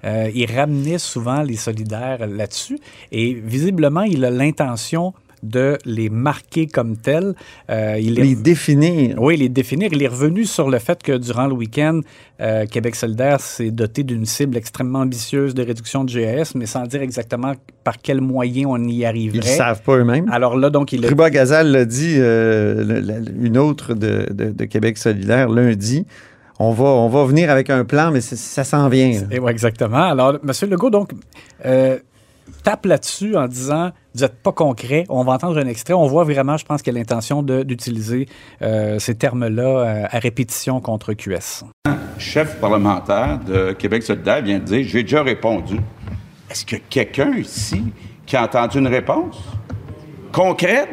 Euh, 0.05 0.31
il 0.35 0.47
ramenait 0.55 0.99
souvent 0.99 1.43
les 1.43 1.57
solidaires 1.57 2.27
là-dessus. 2.29 2.79
Et 3.11 3.35
visiblement, 3.35 4.03
il 4.03 4.25
a 4.25 4.31
l'intention 4.31 5.15
de 5.45 5.79
les 5.85 6.09
marquer 6.09 6.67
comme 6.67 6.97
tels. 6.97 7.35
Euh, 7.71 7.97
il 8.01 8.19
est- 8.19 8.23
Les 8.23 8.35
définir. 8.35 9.21
oui, 9.21 9.37
les 9.37 9.49
définir. 9.49 9.91
Il 9.93 10.03
est 10.03 10.09
revenu 10.09 10.45
sur 10.45 10.69
le 10.71 10.79
fait 10.79 11.03
que 11.03 11.13
durant 11.17 11.47
le 11.47 11.53
week-end, 11.55 12.01
euh, 12.41 12.67
Québec 12.67 12.95
solidaire 12.97 13.41
s'est 13.41 13.71
doté 13.71 14.03
d'une 14.03 14.25
cible 14.27 14.57
extrêmement 14.57 15.01
ambitieuse 15.01 15.55
de 15.55 15.63
réduction 15.63 16.05
de 16.05 16.13
GAS, 16.13 16.53
mais 16.55 16.67
sans 16.67 16.85
dire 16.87 17.03
exactement 17.03 17.53
par 17.85 17.99
quels 18.03 18.21
moyens 18.21 18.67
on 18.71 18.83
y 18.89 18.95
Ils 18.97 19.05
arriverait. 19.05 19.39
ne 19.39 19.57
savent 19.57 19.83
pas 19.83 19.97
eux-mêmes. 19.99 20.29
Alors 20.33 20.57
là, 20.57 20.71
donc, 20.71 20.93
il 20.93 21.05
a... 21.05 21.09
Ruba 21.09 21.31
Gazal 21.31 21.71
l'a 21.71 21.85
dit, 21.85 22.15
euh, 22.19 22.83
le- 23.03 23.47
une 23.47 23.59
autre 23.59 23.95
de, 23.95 24.27
de- 24.33 24.51
de 24.51 24.65
Québec 24.65 24.99
solidaire, 24.99 25.49
lundi. 25.49 26.07
On 26.61 26.71
va, 26.73 26.85
on 26.85 27.09
va 27.09 27.25
venir 27.25 27.51
avec 27.51 27.69
un 27.69 27.85
plan, 27.85 28.13
mais 28.13 28.21
ça 28.21 28.63
s'en 28.63 28.89
vient. 28.89 29.11
ouais, 29.41 29.51
exactement. 29.51 30.05
Alors, 30.05 30.37
M. 30.43 30.71
Legault, 30.71 30.91
donc, 30.91 31.11
euh, 31.67 31.99
tape 32.63 32.87
là-dessus 32.87 33.37
en 33.37 33.49
disant 33.49 33.91
vous 34.15 34.21
n'êtes 34.21 34.41
pas 34.43 34.53
concret. 34.53 35.05
On 35.09 35.25
va 35.25 35.33
entendre 35.33 35.59
un 35.59 35.67
extrait. 35.67 35.95
On 35.95 36.07
voit 36.07 36.25
vraiment, 36.25 36.57
je 36.57 36.65
pense, 36.65 36.83
qu'il 36.83 36.95
a 36.95 36.99
l'intention 36.99 37.43
d'utiliser 37.43 38.29
euh, 38.63 38.99
ces 38.99 39.17
termes-là 39.17 39.63
euh, 39.63 40.07
à 40.09 40.19
répétition 40.19 40.81
contre 40.81 41.15
QS. 41.15 41.65
chef 42.19 42.61
parlementaire 42.61 43.41
de 43.45 43.73
Québec 43.73 44.05
solidaire 44.05 44.43
vient 44.43 44.59
de 44.59 44.65
dire 44.65 44.87
J'ai 44.87 45.03
déjà 45.03 45.23
répondu. 45.23 45.79
Est-ce 46.49 46.65
que 46.65 46.77
quelqu'un 46.89 47.33
ici 47.33 47.83
qui 48.25 48.37
a 48.37 48.45
entendu 48.45 48.79
une 48.79 48.87
réponse 48.87 49.43
concrète? 50.33 50.89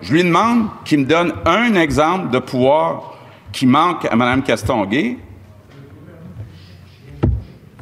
Je 0.00 0.12
lui 0.12 0.22
demande 0.22 0.68
qu'il 0.84 1.00
me 1.00 1.04
donne 1.04 1.32
un 1.44 1.74
exemple 1.74 2.30
de 2.30 2.38
pouvoir 2.38 3.18
qui 3.52 3.66
manque 3.66 4.04
à 4.04 4.16
Mme 4.16 4.42
Castonguay. 4.42 5.18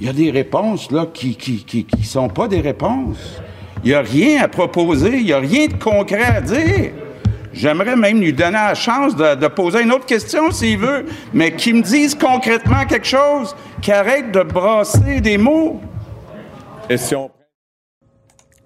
Il 0.00 0.06
y 0.06 0.08
a 0.08 0.12
des 0.14 0.30
réponses 0.30 0.90
là 0.90 1.06
qui 1.12 1.37
qui, 1.37 1.64
qui, 1.64 1.84
qui 1.84 2.04
sont 2.04 2.28
pas 2.28 2.49
des 2.49 2.60
réponses. 2.60 3.40
Il 3.82 3.88
n'y 3.88 3.94
a 3.94 4.02
rien 4.02 4.42
à 4.42 4.49
proposer, 4.49 5.16
il 5.16 5.25
n'y 5.25 5.32
a 5.32 5.38
rien 5.38 5.66
de 5.66 5.75
concret 5.75 6.22
à 6.22 6.40
dire. 6.40 6.92
J'aimerais 7.52 7.96
même 7.96 8.20
lui 8.20 8.32
donner 8.32 8.52
la 8.52 8.75
chance 8.75 9.16
de, 9.16 9.49
poser 9.49 9.82
une 9.82 9.92
autre 9.92 10.06
question 10.06 10.50
s'il 10.50 10.78
veut, 10.78 11.06
mais 11.32 11.52
qu'il 11.52 11.76
me 11.76 11.82
dise 11.82 12.14
concrètement 12.14 12.84
quelque 12.87 13.06
chose, 13.06 13.56
qu'il 13.82 13.94
arrête 13.94 14.32
de 14.32 14.42
brasser 14.42 15.20
des 15.20 15.37
mots. 15.37 15.80
Et 16.88 16.96
si 16.96 17.14
on 17.14 17.30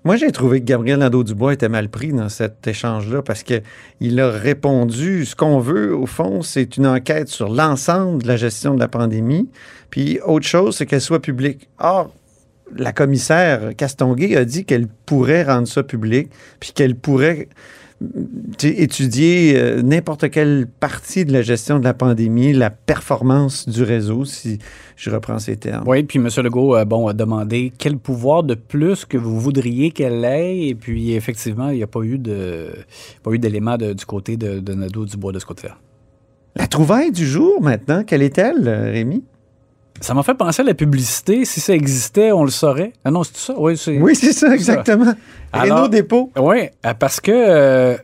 Moi, 0.05 0.17
j'ai 0.17 0.33
trouvé 0.33 0.61
que 0.61 0.67
Gabriel 0.67 0.99
Nadeau-Dubois 0.99 1.55
était 1.55 1.69
mal 1.69 1.89
pris 1.89 2.13
dans 2.13 2.29
cet 2.29 2.67
échange-là 2.67 3.23
parce 3.23 3.43
qu'il 3.43 4.21
a 4.21 4.31
répondu 4.31 5.25
ce 5.25 5.35
qu'on 5.35 5.61
veut, 5.61 5.95
au 5.95 6.07
fond, 6.07 6.43
c'est 6.43 6.77
une 6.77 6.87
enquête 6.87 7.29
sur 7.29 7.49
l'ensemble 7.49 8.23
de 8.23 8.29
la 8.29 8.37
gestion 8.37 8.75
de 8.75 8.81
la 8.81 8.89
pandémie. 8.89 9.49
Puis, 9.91 10.19
autre 10.27 10.47
chose, 10.47 10.77
c'est 10.77 10.87
qu'elle 10.87 11.01
soit 11.01 11.23
publique. 11.23 11.69
Or, 11.79 12.11
la 12.77 12.93
commissaire 12.93 13.75
Castonguay 13.77 14.37
a 14.37 14.45
dit 14.45 14.65
qu'elle 14.65 14.87
pourrait 14.89 15.45
rendre 15.45 15.69
ça 15.69 15.83
public, 15.83 16.31
puis 16.61 16.73
qu'elle 16.73 16.95
pourrait 16.97 17.49
étudier 18.63 19.55
euh, 19.57 19.83
n'importe 19.83 20.31
quelle 20.31 20.67
partie 20.67 21.25
de 21.25 21.33
la 21.33 21.43
gestion 21.43 21.79
de 21.79 21.85
la 21.85 21.95
pandémie, 21.95 22.53
la 22.53 22.71
performance 22.71 23.69
du 23.69 23.83
réseau, 23.83 24.25
si 24.25 24.59
je 24.97 25.11
reprends 25.11 25.39
ces 25.39 25.57
termes. 25.57 25.85
Oui, 25.87 26.03
puis 26.03 26.19
M. 26.19 26.29
Legault 26.43 26.77
euh, 26.77 26.85
bon, 26.85 27.07
a 27.07 27.13
demandé 27.13 27.73
quel 27.79 27.97
pouvoir 27.99 28.43
de 28.43 28.55
plus 28.55 29.05
que 29.05 29.17
vous 29.17 29.39
voudriez 29.41 29.91
qu'elle 29.91 30.25
ait. 30.25 30.67
Et 30.69 30.75
puis, 30.75 31.13
effectivement, 31.15 31.71
il 31.71 31.77
n'y 31.77 31.83
a 31.83 31.87
pas 31.87 32.03
eu 32.03 32.19
de 32.19 32.69
pas 33.23 33.31
eu 33.33 33.39
d'éléments 33.39 33.77
de- 33.77 33.93
du 33.93 34.05
côté 34.05 34.37
de, 34.37 34.59
de 34.61 34.75
Nadeau-Dubois 34.75 35.33
de 35.33 35.39
ce 35.39 35.47
côté-là. 35.47 35.77
La 36.57 36.67
trouvaille 36.67 37.11
du 37.11 37.27
jour, 37.27 37.61
maintenant, 37.63 38.05
quelle 38.05 38.23
est-elle, 38.23 38.67
euh, 38.69 38.91
Rémi? 38.91 39.25
Ça 40.01 40.13
m'a 40.13 40.23
fait 40.23 40.35
penser 40.35 40.63
à 40.63 40.65
la 40.65 40.75
publicité. 40.75 41.45
Si 41.45 41.61
ça 41.61 41.73
existait, 41.73 42.33
on 42.33 42.45
le 42.45 42.51
saurait. 42.51 42.93
Ah 43.05 43.11
non, 43.11 43.23
c'est 43.23 43.37
ça? 43.37 43.55
Oui, 43.57 43.77
c'est 43.77 43.99
Oui, 43.99 44.15
c'est 44.17 44.33
ça, 44.33 44.53
exactement. 44.55 45.15
Renault 45.53 45.89
Dépôt. 45.89 46.31
Oui, 46.37 46.69
parce 46.99 47.21
que 47.21 47.33
euh, 47.33 47.97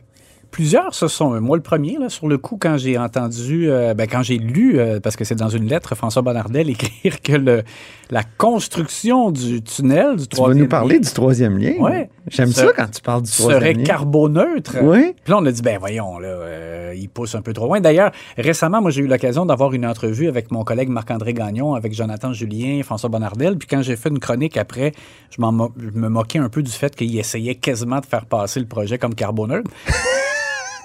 plusieurs 0.51 0.93
se 0.93 1.07
sont. 1.07 1.39
Moi, 1.41 1.57
le 1.57 1.63
premier, 1.63 1.97
là, 1.97 2.09
sur 2.09 2.27
le 2.27 2.37
coup, 2.37 2.57
quand 2.59 2.77
j'ai 2.77 2.97
entendu, 2.97 3.71
euh, 3.71 3.93
ben, 3.93 4.07
quand 4.07 4.21
j'ai 4.21 4.37
lu, 4.37 4.77
euh, 4.77 4.99
parce 4.99 5.15
que 5.15 5.23
c'est 5.23 5.35
dans 5.35 5.49
une 5.49 5.67
lettre, 5.67 5.95
François 5.95 6.21
Bonnardel 6.21 6.69
écrire 6.69 7.21
que 7.21 7.33
le, 7.33 7.63
la 8.11 8.23
construction 8.37 9.31
du 9.31 9.61
tunnel, 9.63 10.17
du 10.17 10.27
Tu 10.27 10.35
vas 10.35 10.53
nous 10.53 10.67
troisième 10.67 10.67
parler 10.67 10.95
lien 10.95 10.99
du 10.99 11.11
troisième 11.11 11.57
lien? 11.57 11.73
Ouais. 11.79 12.09
J'aime 12.27 12.51
ça 12.51 12.67
quand 12.75 12.91
tu 12.91 13.01
parles 13.01 13.23
du 13.23 13.31
serait 13.31 13.55
troisième 13.55 13.77
lien. 13.77 13.83
carboneutre. 13.83 14.77
Oui. 14.83 15.13
Puis 15.23 15.31
là, 15.31 15.39
on 15.39 15.45
a 15.45 15.51
dit, 15.51 15.61
ben 15.61 15.79
voyons, 15.79 16.19
là, 16.19 16.27
euh, 16.27 16.93
il 16.95 17.09
pousse 17.09 17.33
un 17.35 17.41
peu 17.41 17.53
trop 17.53 17.65
loin. 17.65 17.79
D'ailleurs, 17.79 18.11
récemment, 18.37 18.81
moi, 18.81 18.91
j'ai 18.91 19.01
eu 19.01 19.07
l'occasion 19.07 19.45
d'avoir 19.45 19.73
une 19.73 19.85
entrevue 19.85 20.27
avec 20.27 20.51
mon 20.51 20.63
collègue 20.63 20.89
Marc-André 20.89 21.33
Gagnon, 21.33 21.73
avec 21.73 21.93
Jonathan 21.93 22.33
Julien, 22.33 22.81
François 22.83 23.09
Bonnardel. 23.09 23.57
Puis 23.57 23.67
quand 23.67 23.81
j'ai 23.81 23.95
fait 23.95 24.09
une 24.09 24.19
chronique 24.19 24.57
après, 24.57 24.91
je, 25.29 25.37
je 25.37 25.99
me 25.99 26.09
moquais 26.09 26.39
un 26.39 26.49
peu 26.49 26.61
du 26.61 26.71
fait 26.71 26.93
qu'il 26.95 27.17
essayait 27.17 27.55
quasiment 27.55 27.99
de 27.99 28.05
faire 28.05 28.25
passer 28.25 28.59
le 28.59 28.65
projet 28.65 28.97
comme 28.97 29.15
carboneutre. 29.15 29.71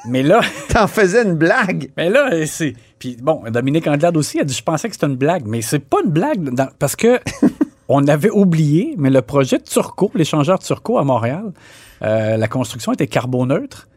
Mais 0.09 0.23
là, 0.23 0.41
T'en 0.69 0.87
faisais 0.87 1.23
une 1.25 1.35
blague. 1.35 1.91
mais 1.97 2.11
là, 2.11 2.47
c'est. 2.47 2.75
Puis 2.99 3.17
bon, 3.21 3.43
Dominique 3.51 3.87
Andelade 3.87 4.17
aussi 4.17 4.41
a 4.41 4.45
dit 4.45 4.55
Je 4.55 4.63
pensais 4.63 4.89
que 4.89 4.95
c'était 4.95 5.07
une 5.07 5.17
blague. 5.17 5.45
Mais 5.47 5.63
c'est 5.63 5.79
pas 5.81 5.99
une 6.05 6.11
blague 6.11 6.51
dans- 6.55 6.69
parce 6.79 6.97
que 6.97 7.19
on 7.89 8.07
avait 8.09 8.31
oublié, 8.31 8.95
mais 8.99 9.11
le 9.11 9.23
projet 9.23 9.59
de 9.59 9.65
Turco, 9.65 10.11
l'échangeur 10.15 10.59
Turco 10.59 10.99
à 10.99 11.05
Montréal, 11.05 11.53
euh, 12.03 12.37
la 12.37 12.49
construction 12.49 12.93
était 12.93 13.07
carboneutre. 13.07 13.89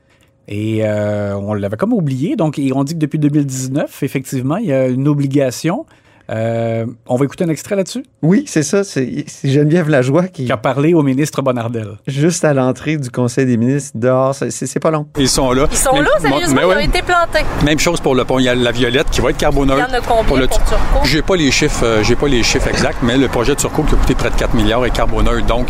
Et 0.47 0.79
euh, 0.83 1.35
on 1.35 1.53
l'avait 1.53 1.77
comme 1.77 1.93
oublié. 1.93 2.35
Donc, 2.35 2.59
ont 2.73 2.83
dit 2.83 2.93
que 2.95 2.99
depuis 2.99 3.19
2019, 3.19 4.01
effectivement, 4.01 4.57
il 4.57 4.65
y 4.65 4.73
a 4.73 4.87
une 4.87 5.07
obligation. 5.07 5.85
Euh, 6.29 6.85
on 7.07 7.15
va 7.15 7.25
écouter 7.25 7.43
un 7.43 7.49
extrait 7.49 7.75
là-dessus, 7.75 8.03
Oui, 8.21 8.43
c'est 8.45 8.61
ça. 8.61 8.83
C'est 8.83 9.25
Geneviève 9.43 9.89
Lajoie 9.89 10.27
qui, 10.27 10.45
qui 10.45 10.51
a 10.51 10.57
parlé 10.57 10.93
au 10.93 11.01
ministre 11.01 11.41
Bonnardel. 11.41 11.97
juste 12.05 12.45
à 12.45 12.53
l'entrée 12.53 12.97
du 12.97 13.09
Conseil 13.09 13.47
des 13.47 13.57
ministres, 13.57 13.97
dehors, 13.97 14.35
c'est- 14.35 14.79
pas 14.79 14.91
long. 14.91 15.07
Ils 15.17 15.27
sont 15.27 15.51
là. 15.51 15.65
Ils 15.71 15.75
sont 15.77 15.91
Même- 15.93 16.03
là, 16.03 16.09
sérieusement, 16.19 16.55
mais 16.55 16.61
ils 16.61 16.65
ont 16.65 16.69
ouais. 16.69 16.85
été 16.85 17.01
plantés. 17.01 17.43
Même 17.65 17.79
chose 17.79 17.99
pour 17.99 18.13
le 18.13 18.25
pont. 18.25 18.37
Il 18.37 18.43
y 18.45 18.49
a 18.49 18.53
la 18.53 18.71
Violette 18.71 19.09
qui 19.09 19.21
va 19.21 19.31
être 19.31 19.37
Il 19.41 19.43
y 19.43 19.47
en 19.47 19.51
a 19.51 20.01
combien 20.01 20.01
Pour 20.01 20.23
pour, 20.25 20.37
le- 20.37 20.47
Turco? 20.47 20.75
J'ai 21.03 21.21
pas 21.23 21.35
les 21.35 21.49
chiffres, 21.49 21.83
euh, 21.83 22.03
j'ai 22.03 22.15
pas 22.15 22.27
les 22.27 22.43
chiffres 22.43 22.67
exacts, 22.67 22.99
mais 23.01 23.17
le 23.17 23.27
projet 23.27 23.55
de 23.55 23.59
Turco 23.59 23.81
qui 23.83 23.95
a 23.95 23.97
coûté 23.97 24.13
près 24.13 24.29
de 24.29 24.35
4 24.35 24.53
milliards 24.53 24.85
est 24.85 24.91
carboneutre. 24.91 25.45
Donc, 25.47 25.67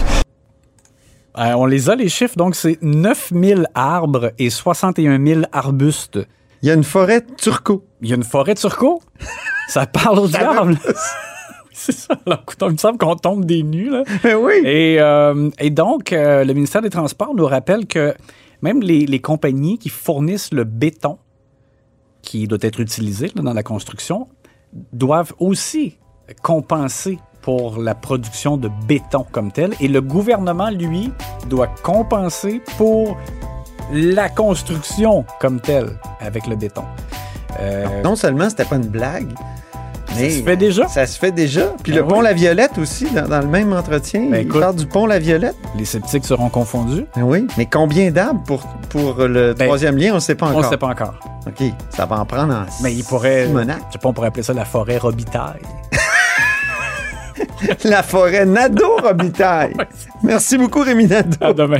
Euh, 1.38 1.54
on 1.56 1.66
les 1.68 1.90
a, 1.90 1.96
les 1.96 2.10
chiffres. 2.10 2.36
Donc, 2.36 2.56
c'est 2.56 2.78
9000 2.82 3.68
arbres 3.74 4.34
et 4.40 4.50
61 4.50 5.24
000 5.24 5.42
arbustes. 5.54 6.20
Il 6.62 6.68
y 6.68 6.72
a 6.72 6.74
une 6.74 6.84
forêt 6.84 7.26
turco. 7.38 7.86
Il 8.02 8.10
y 8.10 8.14
a 8.14 8.16
une 8.16 8.24
forêt 8.24 8.56
Turco? 8.56 9.02
Ça 9.70 9.86
parle 9.86 10.20
au 10.20 10.28
diable. 10.28 10.78
C'est 11.72 11.94
ça. 11.94 12.16
Alors, 12.26 12.42
écoute, 12.42 12.58
il 12.62 12.72
me 12.72 12.78
semble 12.78 12.98
qu'on 12.98 13.16
tombe 13.16 13.46
des 13.46 13.64
nues. 13.64 13.90
Là. 13.90 14.04
Mais 14.24 14.34
oui. 14.34 14.54
Et, 14.66 14.98
euh, 15.00 15.50
et 15.60 15.70
donc, 15.70 16.12
euh, 16.12 16.44
le 16.44 16.54
ministère 16.54 16.82
des 16.82 16.90
Transports 16.90 17.34
nous 17.34 17.46
rappelle 17.46 17.86
que 17.86 18.14
même 18.62 18.82
les, 18.82 19.06
les 19.06 19.20
compagnies 19.20 19.78
qui 19.78 19.88
fournissent 19.88 20.52
le 20.52 20.66
béton 20.66 21.18
qui 22.22 22.48
doit 22.48 22.60
être 22.62 22.82
utilisé 22.82 23.32
là, 23.36 23.44
dans 23.44 23.54
la 23.54 23.64
construction 23.64 24.28
doivent 24.92 25.34
aussi 25.40 25.98
compenser 26.44 27.18
pour 27.42 27.80
la 27.80 27.96
production 27.96 28.58
de 28.58 28.70
béton 28.86 29.26
comme 29.32 29.52
tel. 29.52 29.74
Et 29.80 29.88
le 29.88 30.02
gouvernement, 30.02 30.70
lui, 30.70 31.12
doit 31.48 31.68
compenser 31.84 32.62
pour 32.78 33.18
la 33.92 34.30
construction 34.30 35.26
comme 35.40 35.60
telle 35.60 35.90
avec 36.22 36.48
le 36.48 36.56
béton. 36.56 36.84
Euh, 37.60 38.02
Non 38.04 38.16
seulement 38.16 38.50
c'était 38.50 38.66
pas 38.66 38.76
une 38.78 38.88
blague, 38.88 39.28
mais 40.16 40.30
ça 40.30 40.38
se 40.38 40.44
fait 40.44 40.58
déjà. 40.58 40.88
ça 40.88 41.06
se 41.08 41.18
fait 41.20 41.32
déjà. 41.32 41.74
Puis 41.84 41.92
Ben 41.94 42.00
le 42.00 42.06
pont. 42.08 42.22
La 42.22 42.34
Violette 42.34 42.78
aussi, 42.78 43.06
dans, 43.12 43.28
dans 43.28 43.40
le 43.40 43.48
même 43.48 43.74
entretien, 43.74 44.22
Ben 44.30 44.42
il 44.42 44.48
écoute. 44.48 44.62
parle 44.62 44.76
du 44.76 44.86
pont 44.86 45.06
La 45.06 45.20
Violette. 45.20 45.56
Les 45.76 45.86
sceptiques 45.86 46.26
seront 46.26 46.50
confondus. 46.50 47.06
Ben 47.16 47.24
oui. 47.24 47.48
Mais 47.58 47.66
combien 47.66 48.12
d'arbres 48.12 48.42
pour, 48.46 48.62
pour 48.90 49.16
le 49.28 49.54
Ben, 49.54 49.66
troisième 49.66 49.98
lien, 49.98 50.12
on 50.12 50.16
ne 50.16 50.20
sait 50.20 50.36
pas 50.36 50.48
On 50.48 50.50
encore. 50.50 50.64
ne 50.64 50.70
sait 50.70 50.78
pas 50.78 50.88
encore. 50.88 51.20
OK, 51.48 51.64
ça 51.90 52.06
va 52.06 52.20
en 52.20 52.26
prendre 52.26 52.54
en 52.54 52.66
Mais 52.84 52.94
il 52.94 53.04
pourrait. 53.04 53.46
Simonac. 53.48 53.78
Je 53.88 53.94
sais 53.94 54.00
pas, 54.00 54.10
on 54.10 54.14
pourrait 54.14 54.28
appeler 54.28 54.44
ça 54.44 54.54
la 54.54 54.66
forêt 54.66 54.98
Robitaille. 54.98 55.62
La 57.84 58.04
forêt 58.04 58.46
Nadeau-Robitaille. 58.46 59.74
Merci 60.24 60.58
beaucoup, 60.58 60.82
Rémi 60.82 61.08
Nadeau. 61.08 61.46
À 61.46 61.54
demain. 61.54 61.80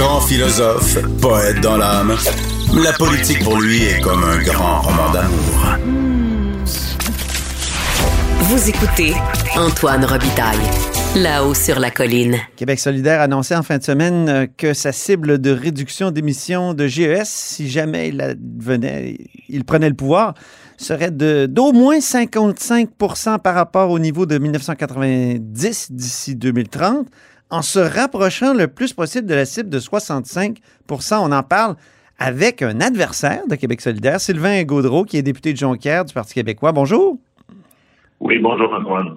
Grand 0.00 0.22
philosophe, 0.22 0.96
poète 1.20 1.60
dans 1.60 1.76
l'âme, 1.76 2.16
la 2.82 2.90
politique 2.94 3.44
pour 3.44 3.60
lui 3.60 3.82
est 3.82 4.00
comme 4.00 4.24
un 4.24 4.38
grand 4.42 4.80
roman 4.80 5.12
d'amour. 5.12 5.76
Vous 8.38 8.70
écoutez 8.70 9.12
Antoine 9.56 10.06
Robitaille, 10.06 10.56
là-haut 11.16 11.52
sur 11.52 11.78
la 11.78 11.90
colline. 11.90 12.38
Québec 12.56 12.80
solidaire 12.80 13.20
annonçait 13.20 13.54
en 13.54 13.62
fin 13.62 13.76
de 13.76 13.82
semaine 13.82 14.28
euh, 14.30 14.46
que 14.56 14.72
sa 14.72 14.92
cible 14.92 15.38
de 15.38 15.50
réduction 15.50 16.10
d'émissions 16.10 16.72
de 16.72 16.86
GES, 16.86 17.26
si 17.26 17.68
jamais 17.68 18.08
il 18.08 18.38
venait, 18.58 19.18
il 19.50 19.66
prenait 19.66 19.90
le 19.90 19.96
pouvoir, 19.96 20.32
serait 20.78 21.10
de 21.10 21.44
d'au 21.44 21.72
moins 21.72 21.98
55% 21.98 23.38
par 23.38 23.54
rapport 23.54 23.90
au 23.90 23.98
niveau 23.98 24.24
de 24.24 24.38
1990 24.38 25.92
d'ici 25.92 26.36
2030 26.36 27.06
en 27.50 27.62
se 27.62 27.78
rapprochant 27.78 28.54
le 28.54 28.68
plus 28.68 28.92
possible 28.92 29.26
de 29.26 29.34
la 29.34 29.44
cible 29.44 29.68
de 29.68 29.78
65% 29.78 30.58
On 31.20 31.32
en 31.32 31.42
parle 31.42 31.76
avec 32.18 32.62
un 32.62 32.80
adversaire 32.80 33.46
de 33.48 33.56
Québec 33.56 33.80
solidaire, 33.80 34.20
Sylvain 34.20 34.62
Gaudreau, 34.64 35.04
qui 35.04 35.16
est 35.16 35.22
député 35.22 35.52
de 35.52 35.58
Jonquière 35.58 36.04
du 36.04 36.12
Parti 36.12 36.34
québécois. 36.34 36.72
Bonjour. 36.72 37.18
Oui, 38.20 38.38
bonjour, 38.38 38.72
Antoine. 38.72 39.16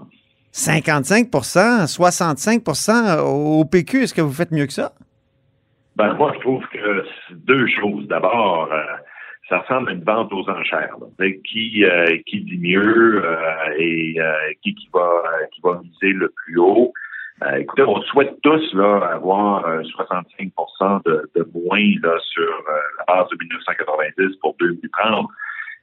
55% 0.54 1.92
65% 1.92 3.20
au 3.20 3.66
PQ, 3.66 4.04
est-ce 4.04 4.14
que 4.14 4.22
vous 4.22 4.32
faites 4.32 4.52
mieux 4.52 4.68
que 4.68 4.74
ça? 4.74 4.94
Ben, 5.96 6.14
moi, 6.14 6.32
je 6.36 6.40
trouve 6.40 6.64
que 6.68 7.04
deux 7.32 7.68
choses. 7.68 8.08
D'abord, 8.08 8.70
euh, 8.72 8.82
ça 9.50 9.60
ressemble 9.60 9.90
à 9.90 9.94
une 9.94 10.04
vente 10.04 10.32
aux 10.32 10.50
enchères. 10.50 10.96
Qui, 11.20 11.84
euh, 11.84 12.18
qui 12.26 12.42
dit 12.42 12.58
mieux 12.58 13.24
euh, 13.24 13.38
et 13.78 14.16
qui, 14.64 14.74
qui, 14.76 14.90
va, 14.94 15.24
qui 15.54 15.62
va 15.62 15.82
miser 15.84 16.14
le 16.14 16.30
plus 16.30 16.58
haut? 16.58 16.94
Euh, 17.42 17.56
écoutez, 17.58 17.84
on 17.84 18.02
souhaite 18.04 18.36
tous 18.44 18.74
là, 18.74 19.10
avoir 19.12 19.66
65 19.84 20.52
de, 21.06 21.30
de, 21.36 21.48
moins 21.54 21.94
là, 22.02 22.18
sur 22.22 22.44
euh, 22.44 22.80
la 23.00 23.16
base 23.16 23.30
de 23.30 23.38
1990 23.40 24.38
pour 24.38 24.56
2030. 24.60 25.28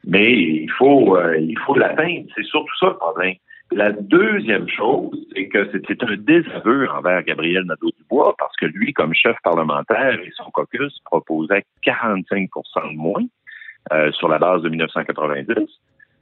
Mais 0.06 0.32
il 0.32 0.70
faut 0.78 1.16
euh, 1.16 1.36
il 1.38 1.58
faut 1.58 1.74
l'atteindre. 1.74 2.26
C'est 2.34 2.44
surtout 2.44 2.74
ça 2.78 2.86
le 2.86 2.94
problème. 2.94 3.34
La 3.72 3.92
deuxième 3.92 4.68
chose, 4.68 5.10
c'est 5.34 5.48
que 5.48 5.70
c'est 5.72 6.02
un 6.02 6.16
désaveu 6.16 6.88
envers 6.90 7.22
Gabriel 7.22 7.64
Nadeau-Dubois 7.64 8.34
parce 8.38 8.56
que 8.56 8.66
lui, 8.66 8.92
comme 8.92 9.14
chef 9.14 9.36
parlementaire 9.44 10.18
et 10.20 10.32
son 10.34 10.50
caucus, 10.50 10.98
proposait 11.04 11.64
45% 11.86 12.48
de 12.92 12.96
moins 12.96 13.22
sur 14.12 14.28
la 14.28 14.38
base 14.38 14.62
de 14.62 14.70
1990. 14.70 15.68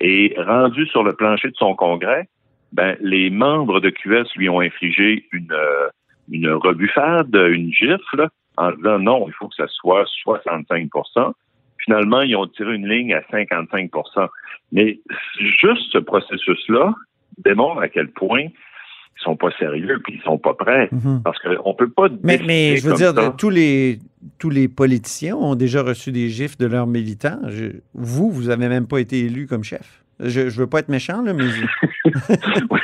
Et 0.01 0.35
rendu 0.37 0.87
sur 0.89 1.03
le 1.03 1.15
plancher 1.15 1.49
de 1.49 1.57
son 1.57 1.75
congrès, 1.75 2.29
ben, 2.73 2.97
les 3.01 3.31
membres 3.31 3.81
de 3.81 3.91
QS 3.91 4.27
lui 4.37 4.49
ont 4.49 4.61
infligé 4.61 5.25
une, 5.33 5.53
euh, 5.53 5.89
une 6.31 6.51
rebuffade, 6.51 7.35
une 7.35 7.73
gifle, 7.73 8.29
en 8.57 8.73
disant 8.73 8.99
non, 8.99 9.25
il 9.29 9.33
faut 9.35 9.49
que 9.49 9.55
ça 9.57 9.67
soit 9.69 10.05
65% 10.27 11.33
Finalement, 11.85 12.21
ils 12.23 12.37
ont 12.37 12.47
tiré 12.49 12.75
une 12.75 12.87
ligne 12.89 13.15
à 13.15 13.21
55% 13.33 14.29
Mais 14.73 14.99
juste 15.61 15.91
ce 15.93 15.99
processus-là 15.99 16.93
démontre 17.43 17.81
à 17.81 17.89
quel 17.89 18.09
point 18.11 18.41
ils 18.43 19.23
sont 19.23 19.37
pas 19.37 19.51
sérieux 19.59 20.01
puis 20.05 20.15
ils 20.17 20.23
sont 20.23 20.39
pas 20.39 20.55
prêts 20.55 20.89
Mhm. 20.93 21.23
parce 21.25 21.39
qu'on 21.39 21.75
peut 21.75 21.89
pas 21.89 22.09
Mais, 22.23 22.41
mais 22.47 22.77
je 22.77 22.87
veux 22.89 22.95
dire, 22.95 23.13
ça. 23.15 23.35
tous 23.39 23.49
les, 23.51 24.01
tous 24.39 24.51
les 24.51 24.69
politiciens 24.69 25.37
ont 25.37 25.55
déjà 25.55 25.83
reçu 25.83 26.13
des 26.13 26.29
gifs 26.29 26.59
de 26.59 26.67
leurs 26.67 26.87
militants. 26.87 27.39
Je- 27.49 27.81
vous, 27.95 28.31
vous 28.31 28.51
avez 28.51 28.69
même 28.69 28.87
pas 28.87 28.99
été 28.99 29.21
élu 29.21 29.47
comme 29.47 29.65
chef. 29.65 30.03
Je 30.21 30.41
ne 30.43 30.51
veux 30.51 30.67
pas 30.67 30.81
être 30.81 30.89
méchant, 30.89 31.23
là, 31.23 31.33
mais... 31.33 31.45
oui, 32.71 32.81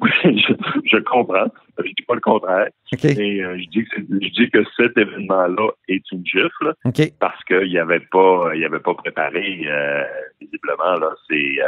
oui, 0.00 0.10
je, 0.46 0.52
je 0.84 0.96
comprends. 0.98 1.46
Je 1.78 1.84
dis 1.88 2.02
pas 2.06 2.14
le 2.14 2.20
contraire. 2.20 2.68
OK. 2.92 3.04
Et 3.04 3.42
euh, 3.42 3.58
je 3.58 3.68
dis 3.68 3.84
que 3.84 3.90
c'est- 3.96 4.24
je 4.24 4.28
dis 4.30 4.50
que 4.50 4.64
cet 4.76 4.96
événement-là 4.96 5.68
est 5.88 6.02
une 6.12 6.24
gifle 6.26 6.74
parce 7.20 7.42
qu'il 7.44 7.78
avait 7.78 8.00
pas 8.00 8.50
il 8.54 8.64
avait 8.64 8.78
pas 8.80 8.94
préparé 8.94 9.62
euh, 9.66 10.04
visiblement 10.40 10.94
là 11.00 11.10
c'est 11.28 11.56
euh, 11.60 11.66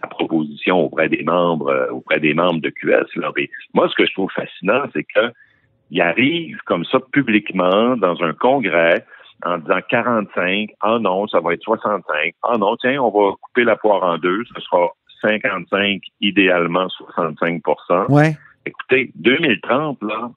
sa 0.00 0.06
proposition 0.08 0.80
auprès 0.80 1.08
des 1.08 1.22
membres 1.22 1.68
euh, 1.68 1.90
auprès 1.90 2.20
des 2.20 2.34
membres 2.34 2.60
de 2.60 2.70
QS. 2.70 3.06
Là. 3.16 3.30
Mais 3.36 3.48
moi, 3.74 3.88
ce 3.88 3.94
que 3.94 4.06
je 4.06 4.12
trouve 4.12 4.30
fascinant, 4.32 4.84
c'est 4.92 5.04
que 5.04 5.32
il 5.90 6.00
arrive 6.00 6.58
comme 6.64 6.84
ça 6.86 6.98
publiquement 7.12 7.96
dans 7.98 8.22
un 8.22 8.32
congrès 8.32 9.04
en 9.44 9.58
disant 9.58 9.80
45, 9.90 10.70
ah 10.80 10.98
non, 11.00 11.26
ça 11.26 11.40
va 11.40 11.52
être 11.52 11.62
65, 11.62 12.34
ah 12.44 12.56
non, 12.58 12.76
tiens, 12.76 13.02
on 13.02 13.10
va 13.10 13.32
couper 13.42 13.64
la 13.64 13.76
poire 13.76 14.02
en 14.02 14.16
deux, 14.16 14.42
ce 14.54 14.60
sera 14.62 14.88
55, 15.22 16.02
idéalement 16.20 16.88
65 16.90 17.62
Ouais. 18.10 18.36
Écoutez, 18.66 19.10
2030, 19.16 19.98
là, 20.02 20.30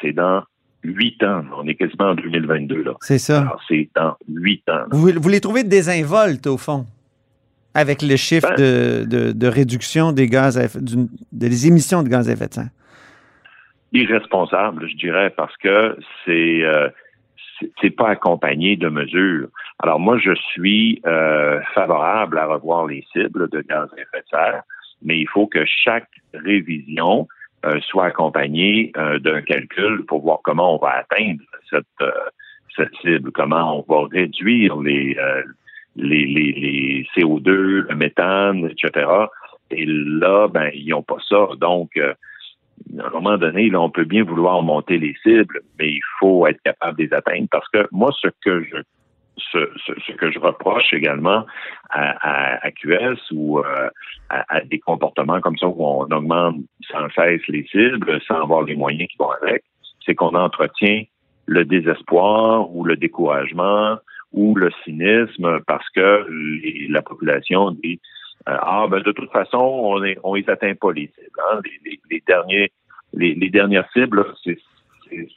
c'est 0.00 0.12
dans 0.12 0.42
huit 0.84 1.22
ans. 1.24 1.44
On 1.56 1.66
est 1.66 1.74
quasiment 1.76 2.10
en 2.10 2.14
2022, 2.14 2.82
là. 2.82 2.92
C'est 3.00 3.18
ça. 3.18 3.56
C'est 3.68 3.88
dans 3.96 4.16
huit 4.28 4.62
ans. 4.68 4.84
Vous, 4.90 5.10
vous 5.16 5.28
les 5.28 5.40
trouvez 5.40 5.64
désinvoltes, 5.64 6.46
au 6.46 6.58
fond, 6.58 6.84
avec 7.74 8.02
le 8.02 8.16
chiffre 8.16 8.48
Ben- 8.56 8.58
de, 8.58 9.04
de- 9.04 9.32
de 9.32 9.46
réduction 9.46 10.12
des 10.12 10.26
gaz 10.28 10.58
à 10.58 10.66
des 11.32 11.66
émissions 11.66 12.02
de 12.02 12.08
gaz 12.08 12.28
à 12.28 12.32
effet 12.32 12.48
de 12.48 12.54
serre. 12.54 12.68
irresponsable, 13.92 14.88
je 14.88 14.96
dirais, 14.96 15.30
parce 15.36 15.56
que 15.58 15.96
c'est 16.24 16.62
euh, 16.64 16.88
c'est- 17.80 17.90
pas 17.90 18.08
accompagné 18.10 18.76
de 18.76 18.88
mesures. 18.88 19.48
Alors 19.82 20.00
moi, 20.00 20.18
je 20.18 20.34
suis 20.34 21.00
euh, 21.06 21.60
favorable 21.74 22.38
à 22.38 22.46
revoir 22.46 22.86
les 22.86 23.04
cibles 23.12 23.48
de 23.50 23.60
gaz 23.62 23.88
à 23.96 24.00
effet 24.00 24.20
de 24.22 24.28
serre, 24.30 24.62
mais 25.02 25.18
il 25.18 25.28
faut 25.28 25.46
que 25.46 25.64
chaque 25.66 26.08
révision 26.34 27.28
euh, 27.64 27.78
soit 27.80 28.06
accompagnée 28.06 28.92
euh, 28.96 29.18
d'un 29.18 29.40
calcul 29.42 30.04
pour 30.06 30.22
voir 30.22 30.40
comment 30.42 30.74
on 30.76 30.78
va 30.78 31.04
atteindre 31.04 31.42
cette 31.70 31.84
euh, 32.00 32.10
cette 32.76 32.94
cible, 33.02 33.30
comment 33.32 33.84
on 33.88 33.92
va 33.92 34.08
réduire 34.10 34.76
les 34.80 35.16
euh, 35.18 35.42
les, 35.96 36.24
les, 36.26 36.52
les 36.52 37.06
CO2, 37.14 37.86
le 37.88 37.94
méthane, 37.94 38.70
etc. 38.70 39.06
Et 39.70 39.84
là, 39.86 40.48
ben, 40.48 40.70
ils 40.74 40.88
n'ont 40.88 41.02
pas 41.02 41.18
ça. 41.28 41.48
Donc, 41.60 41.90
euh, 41.96 42.14
à 42.98 43.06
un 43.06 43.10
moment 43.10 43.38
donné, 43.38 43.68
là, 43.70 43.80
on 43.80 43.90
peut 43.90 44.04
bien 44.04 44.24
vouloir 44.24 44.62
monter 44.62 44.98
les 44.98 45.14
cibles, 45.22 45.60
mais 45.78 45.90
il 45.90 46.02
faut 46.18 46.46
être 46.46 46.60
capable 46.62 46.98
de 46.98 47.04
les 47.04 47.12
atteindre. 47.14 47.48
Parce 47.50 47.68
que 47.68 47.86
moi, 47.90 48.10
ce 48.20 48.28
que 48.44 48.62
je 48.64 48.76
ce, 49.36 49.70
ce, 49.86 49.92
ce 50.06 50.12
que 50.12 50.30
je 50.30 50.38
reproche 50.38 50.92
également 50.92 51.46
à, 51.90 52.10
à, 52.20 52.66
à 52.66 52.70
QS 52.70 53.18
ou 53.32 53.60
euh, 53.60 53.88
à, 54.28 54.56
à 54.56 54.60
des 54.60 54.78
comportements 54.78 55.40
comme 55.40 55.56
ça 55.56 55.66
où 55.66 55.76
on 55.78 56.04
augmente 56.04 56.56
sans 56.90 57.08
cesse 57.10 57.40
les 57.48 57.64
cibles 57.70 58.20
sans 58.28 58.42
avoir 58.42 58.62
les 58.62 58.76
moyens 58.76 59.08
qui 59.08 59.16
vont 59.18 59.30
avec, 59.42 59.64
c'est 60.04 60.14
qu'on 60.14 60.34
entretient 60.34 61.04
le 61.46 61.64
désespoir 61.64 62.74
ou 62.74 62.84
le 62.84 62.96
découragement 62.96 63.96
ou 64.32 64.54
le 64.54 64.70
cynisme 64.84 65.60
parce 65.66 65.88
que 65.90 66.26
la 66.90 67.02
population 67.02 67.72
dit 67.82 68.00
ah 68.46 68.86
ben 68.90 69.00
de 69.02 69.12
toute 69.12 69.30
façon 69.30 69.58
on 69.58 70.02
est 70.04 70.18
on 70.24 70.34
les 70.34 70.48
atteint 70.48 70.74
pas 70.74 70.92
les 70.92 71.06
cibles 71.14 71.40
hein. 71.50 71.60
les, 71.64 71.90
les, 71.90 72.00
les 72.10 72.22
derniers 72.26 72.72
les, 73.14 73.34
les 73.34 73.50
dernières 73.50 73.88
cibles 73.92 74.24
c'est 74.44 74.58
c'est- 75.10 75.28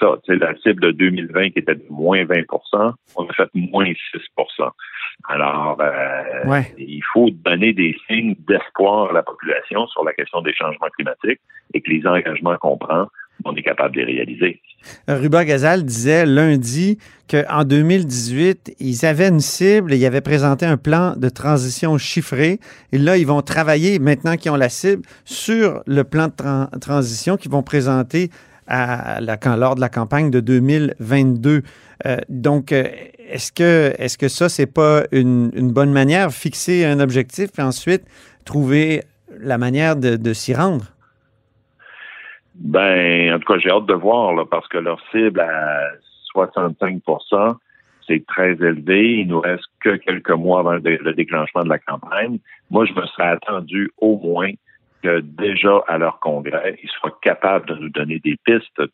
ça. 0.00 0.16
Tu 0.24 0.32
sais, 0.32 0.36
la 0.36 0.56
cible 0.56 0.80
de 0.82 0.90
2020 0.90 1.50
qui 1.50 1.60
était 1.60 1.76
de 1.76 1.84
moins 1.90 2.24
20% 2.24 2.92
on 3.16 3.24
a 3.26 3.32
fait 3.34 3.48
moins 3.54 3.84
6% 3.84 4.70
Alors, 5.28 5.80
euh, 5.80 6.44
Ouais. 6.46 6.74
il 6.76 7.02
faut 7.12 7.30
donner 7.30 7.72
des 7.72 7.96
signes 8.08 8.34
d'espoir 8.48 9.10
à 9.10 9.12
la 9.12 9.22
population 9.22 9.86
sur 9.86 10.02
la 10.04 10.12
question 10.12 10.42
des 10.42 10.52
changements 10.54 10.88
climatiques 10.96 11.40
et 11.72 11.80
que 11.80 11.88
les 11.90 12.04
engagements 12.04 12.56
qu'on 12.56 12.76
prend, 12.76 13.06
on 13.44 13.54
est 13.54 13.62
capable 13.62 13.94
de 13.96 14.00
les 14.02 14.14
réaliser. 14.14 14.60
Ruba 15.08 15.44
Gazal 15.44 15.84
disait 15.84 16.26
lundi 16.26 16.98
qu'en 17.30 17.64
2018, 17.64 18.76
ils 18.80 19.06
avaient 19.06 19.28
une 19.28 19.40
cible 19.40 19.92
et 19.92 19.96
ils 19.96 20.06
avaient 20.06 20.20
présenté 20.20 20.66
un 20.66 20.76
plan 20.76 21.14
de 21.16 21.28
transition 21.28 21.98
chiffré. 21.98 22.58
Et 22.92 22.98
là, 22.98 23.16
ils 23.16 23.26
vont 23.26 23.42
travailler, 23.42 23.98
maintenant 23.98 24.36
qu'ils 24.36 24.50
ont 24.50 24.56
la 24.56 24.68
cible, 24.68 25.02
sur 25.24 25.82
le 25.86 26.04
plan 26.04 26.28
de 26.28 26.32
tran- 26.32 26.68
transition 26.80 27.36
qu'ils 27.36 27.50
vont 27.50 27.62
présenter 27.62 28.30
lors 28.68 29.74
de 29.74 29.80
la 29.80 29.88
campagne 29.88 30.30
de 30.30 30.40
2022. 30.40 31.62
Euh, 32.06 32.16
donc, 32.28 32.72
euh, 32.72 32.84
est-ce 33.30 33.52
que, 33.52 33.94
est-ce 33.98 34.18
que 34.18 34.28
ça, 34.28 34.48
c'est 34.48 34.66
pas 34.66 35.04
une, 35.12 35.50
bonne 35.72 35.92
manière, 35.92 36.32
fixer 36.32 36.84
un 36.84 37.00
objectif 37.00 37.50
et 37.58 37.62
ensuite 37.62 38.02
trouver 38.44 39.02
la 39.38 39.58
manière 39.58 39.96
de 39.96 40.32
s'y 40.32 40.54
rendre? 40.54 40.92
Ben, 42.62 43.34
en 43.34 43.38
tout 43.40 43.52
cas, 43.52 43.58
j'ai 43.58 43.70
hâte 43.70 43.86
de 43.86 43.94
voir, 43.94 44.34
là, 44.34 44.44
parce 44.48 44.68
que 44.68 44.78
leur 44.78 45.00
cible 45.10 45.40
à 45.40 45.90
65% 46.34 47.56
c'est 48.06 48.24
très 48.26 48.52
élevé. 48.52 49.20
Il 49.20 49.28
nous 49.28 49.40
reste 49.40 49.64
que 49.80 49.96
quelques 49.96 50.30
mois 50.30 50.60
avant 50.60 50.72
le, 50.72 50.80
dé- 50.80 50.98
le 50.98 51.14
déclenchement 51.14 51.62
de 51.62 51.68
la 51.68 51.78
campagne. 51.78 52.38
Moi, 52.70 52.84
je 52.86 52.92
me 52.92 53.06
serais 53.06 53.28
attendu 53.28 53.90
au 53.98 54.18
moins 54.18 54.50
que 55.02 55.20
déjà 55.20 55.82
à 55.88 55.98
leur 55.98 56.20
congrès, 56.20 56.78
ils 56.82 56.88
soient 57.00 57.16
capables 57.22 57.66
de 57.66 57.74
nous 57.74 57.88
donner 57.90 58.20
des 58.20 58.36
pistes 58.44 58.78
euh, 58.78 58.90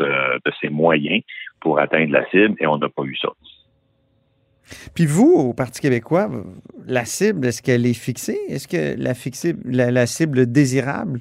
de 0.00 0.52
ces 0.60 0.68
moyens 0.68 1.22
pour 1.60 1.78
atteindre 1.78 2.12
la 2.12 2.28
cible 2.30 2.54
et 2.60 2.66
on 2.66 2.78
n'a 2.78 2.88
pas 2.88 3.02
eu 3.04 3.16
ça. 3.16 3.28
Puis 4.94 5.06
vous, 5.06 5.32
au 5.32 5.52
Parti 5.52 5.80
québécois, 5.80 6.28
la 6.86 7.04
cible, 7.04 7.46
est-ce 7.46 7.60
qu'elle 7.60 7.86
est 7.86 7.94
fixée? 7.98 8.38
Est-ce 8.48 8.68
que 8.68 9.00
la, 9.02 9.14
fixée, 9.14 9.54
la 9.64 10.06
cible 10.06 10.50
désirable? 10.50 11.20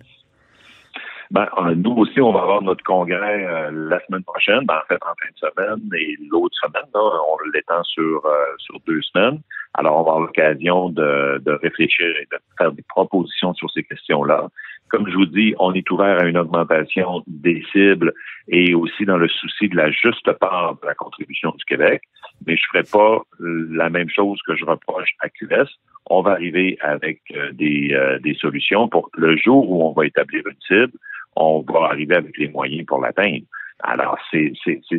Ben, 1.31 1.47
euh, 1.59 1.75
nous 1.75 1.91
aussi, 1.91 2.19
on 2.21 2.31
va 2.31 2.41
avoir 2.41 2.63
notre 2.63 2.83
congrès 2.83 3.45
euh, 3.45 3.69
la 3.71 4.03
semaine 4.05 4.23
prochaine, 4.23 4.65
ben, 4.65 4.77
en 4.77 4.87
fait 4.87 4.99
en 5.03 5.13
fin 5.13 5.29
de 5.29 5.37
semaine, 5.37 5.89
et 5.95 6.17
l'autre 6.27 6.55
semaine, 6.59 6.89
là, 6.91 7.01
on 7.01 7.37
l'étend 7.53 7.83
sur, 7.83 8.25
euh, 8.25 8.45
sur 8.57 8.79
deux 8.87 9.01
semaines. 9.03 9.39
Alors, 9.75 9.97
on 9.97 10.03
va 10.03 10.11
avoir 10.13 10.19
l'occasion 10.21 10.89
de, 10.89 11.39
de 11.45 11.51
réfléchir 11.51 12.07
et 12.07 12.27
de 12.31 12.37
faire 12.57 12.71
des 12.71 12.81
propositions 12.81 13.53
sur 13.53 13.69
ces 13.69 13.83
questions-là. 13.83 14.49
Comme 14.89 15.07
je 15.07 15.15
vous 15.15 15.27
dis, 15.27 15.53
on 15.59 15.71
est 15.73 15.87
ouvert 15.91 16.19
à 16.19 16.25
une 16.25 16.37
augmentation 16.37 17.21
des 17.27 17.63
cibles 17.71 18.11
et 18.47 18.73
aussi 18.73 19.05
dans 19.05 19.17
le 19.17 19.27
souci 19.27 19.69
de 19.69 19.75
la 19.75 19.91
juste 19.91 20.31
part 20.39 20.79
de 20.81 20.87
la 20.87 20.95
contribution 20.95 21.51
du 21.51 21.63
Québec. 21.65 22.01
Mais 22.47 22.57
je 22.57 22.63
ne 22.63 22.81
ferai 22.81 22.91
pas 22.91 23.21
la 23.39 23.91
même 23.91 24.09
chose 24.09 24.39
que 24.47 24.55
je 24.55 24.65
reproche 24.65 25.11
à 25.19 25.29
QS. 25.29 25.69
On 26.07 26.23
va 26.23 26.31
arriver 26.31 26.79
avec 26.81 27.21
des, 27.51 27.95
des 28.23 28.33
solutions 28.33 28.87
pour 28.87 29.11
le 29.13 29.37
jour 29.37 29.69
où 29.69 29.83
on 29.83 29.91
va 29.91 30.07
établir 30.07 30.41
une 30.47 30.59
cible, 30.67 30.97
on 31.39 31.63
va 31.67 31.85
arriver 31.85 32.15
avec 32.15 32.37
les 32.37 32.49
moyens 32.49 32.85
pour 32.85 33.01
l'atteindre. 33.01 33.45
Alors, 33.81 34.17
c'est 34.31 34.51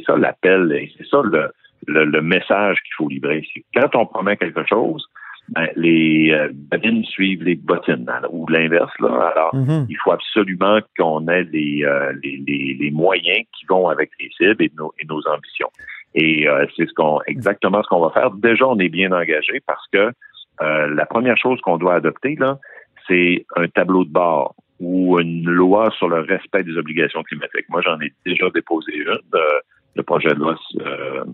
ça 0.06 0.16
l'appel 0.16 0.72
et 0.72 0.90
c'est 0.96 1.06
ça 1.06 1.20
le, 1.22 1.52
le, 1.86 2.22
message 2.22 2.78
qu'il 2.82 2.94
faut 2.96 3.08
livrer. 3.08 3.46
Quand 3.74 3.94
on 3.94 4.06
promet 4.06 4.36
quelque 4.36 4.64
chose, 4.66 5.06
ben, 5.50 5.68
les 5.76 6.30
euh, 6.32 6.48
babines 6.52 7.04
suivent 7.04 7.42
les 7.42 7.56
bottines, 7.56 8.10
ou 8.30 8.46
l'inverse. 8.48 8.92
Là. 9.00 9.32
Alors, 9.34 9.54
Mhm. 9.54 9.86
il 9.88 9.96
faut 9.98 10.12
absolument 10.12 10.78
qu'on 10.96 11.26
ait 11.28 11.44
les, 11.44 11.84
euh, 11.84 12.12
les, 12.22 12.42
les, 12.46 12.76
les 12.80 12.90
moyens 12.90 13.44
qui 13.58 13.66
vont 13.68 13.88
avec 13.88 14.10
les 14.20 14.30
cibles 14.36 14.62
et 14.62 14.72
nos, 14.76 14.92
et 15.00 15.06
nos 15.06 15.20
ambitions. 15.28 15.70
Et 16.14 16.48
euh, 16.48 16.66
c'est 16.76 16.88
ce 16.88 16.94
qu'on 16.94 17.20
exactement 17.26 17.82
ce 17.82 17.88
qu'on 17.88 18.00
va 18.00 18.10
faire. 18.10 18.30
Déjà, 18.30 18.66
on 18.66 18.78
est 18.78 18.88
bien 18.88 19.12
engagé 19.12 19.60
parce 19.66 19.86
que 19.92 20.12
euh, 20.62 20.94
la 20.94 21.06
première 21.06 21.36
chose 21.36 21.60
qu'on 21.60 21.78
doit 21.78 21.94
adopter, 21.94 22.36
là, 22.36 22.58
c'est 23.08 23.44
un 23.56 23.68
tableau 23.68 24.04
de 24.04 24.10
bord 24.10 24.54
ou 24.80 25.18
une 25.20 25.44
loi 25.44 25.90
sur 25.98 26.08
le 26.08 26.20
respect 26.20 26.64
des 26.64 26.76
obligations 26.76 27.22
climatiques. 27.22 27.68
Moi, 27.68 27.82
j'en 27.82 28.00
ai 28.00 28.12
déjà 28.24 28.48
déposé 28.50 28.94
une, 28.96 29.08
euh, 29.34 29.38
le 29.94 30.02
projet 30.02 30.30
de 30.30 30.38
loi, 30.40 30.56
euh, 30.80 31.24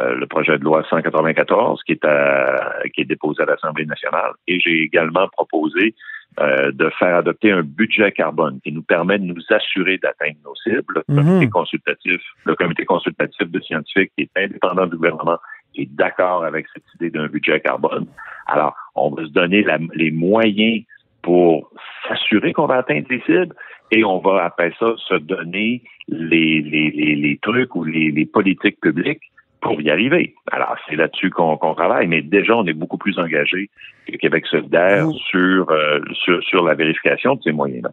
euh, 0.00 0.14
le 0.14 0.26
projet 0.26 0.58
de 0.58 0.64
loi 0.64 0.84
194 0.90 1.82
qui 1.84 1.92
est 1.92 2.04
à, 2.04 2.74
qui 2.94 3.02
est 3.02 3.04
déposé 3.04 3.42
à 3.42 3.46
l'Assemblée 3.46 3.86
nationale, 3.86 4.32
et 4.48 4.58
j'ai 4.60 4.82
également 4.82 5.28
proposé 5.28 5.94
euh, 6.40 6.72
de 6.72 6.88
faire 6.98 7.16
adopter 7.16 7.52
un 7.52 7.62
budget 7.62 8.10
carbone 8.10 8.58
qui 8.64 8.72
nous 8.72 8.82
permet 8.82 9.18
de 9.18 9.24
nous 9.24 9.42
assurer 9.50 9.98
d'atteindre 9.98 10.38
nos 10.44 10.54
cibles. 10.56 11.02
Le 11.08 11.16
comité 11.22 11.44
Mhm. 11.46 11.50
consultatif, 11.50 12.20
le 12.46 12.54
comité 12.54 12.84
consultatif 12.86 13.50
de 13.50 13.60
scientifiques 13.60 14.12
qui 14.16 14.22
est 14.24 14.42
indépendant 14.42 14.86
du 14.86 14.96
gouvernement 14.96 15.36
est 15.76 15.90
d'accord 15.94 16.44
avec 16.44 16.66
cette 16.72 16.84
idée 16.94 17.10
d'un 17.10 17.26
budget 17.26 17.60
carbone. 17.60 18.06
Alors, 18.46 18.74
on 18.94 19.10
va 19.10 19.24
se 19.24 19.30
donner 19.30 19.62
la- 19.62 19.78
les 19.94 20.10
moyens 20.10 20.82
pour 21.22 21.70
s'assurer 22.08 22.52
qu'on 22.52 22.66
va 22.66 22.76
atteindre 22.78 23.06
les 23.10 23.20
cibles 23.22 23.54
et 23.90 24.04
on 24.04 24.18
va 24.18 24.44
après 24.44 24.72
ça 24.78 24.94
se 25.08 25.14
donner 25.14 25.82
les, 26.08 26.60
les, 26.60 26.90
les, 26.90 27.14
les 27.14 27.38
trucs 27.42 27.74
ou 27.76 27.84
les, 27.84 28.10
les 28.10 28.26
politiques 28.26 28.80
publiques 28.80 29.22
pour 29.60 29.80
y 29.80 29.90
arriver. 29.90 30.34
Alors, 30.50 30.76
c'est 30.88 30.96
là-dessus 30.96 31.30
qu'on 31.30 31.56
travaille, 31.56 32.08
mais 32.08 32.20
déjà, 32.20 32.56
on 32.56 32.66
est 32.66 32.72
beaucoup 32.72 32.98
plus 32.98 33.18
engagé 33.18 33.70
que 34.08 34.16
Québec 34.16 34.44
solidaire 34.46 35.08
sur, 35.30 35.70
euh, 35.70 36.00
sur, 36.12 36.42
sur 36.42 36.64
la 36.64 36.74
vérification 36.74 37.36
de 37.36 37.42
ces 37.42 37.52
moyens-là. 37.52 37.92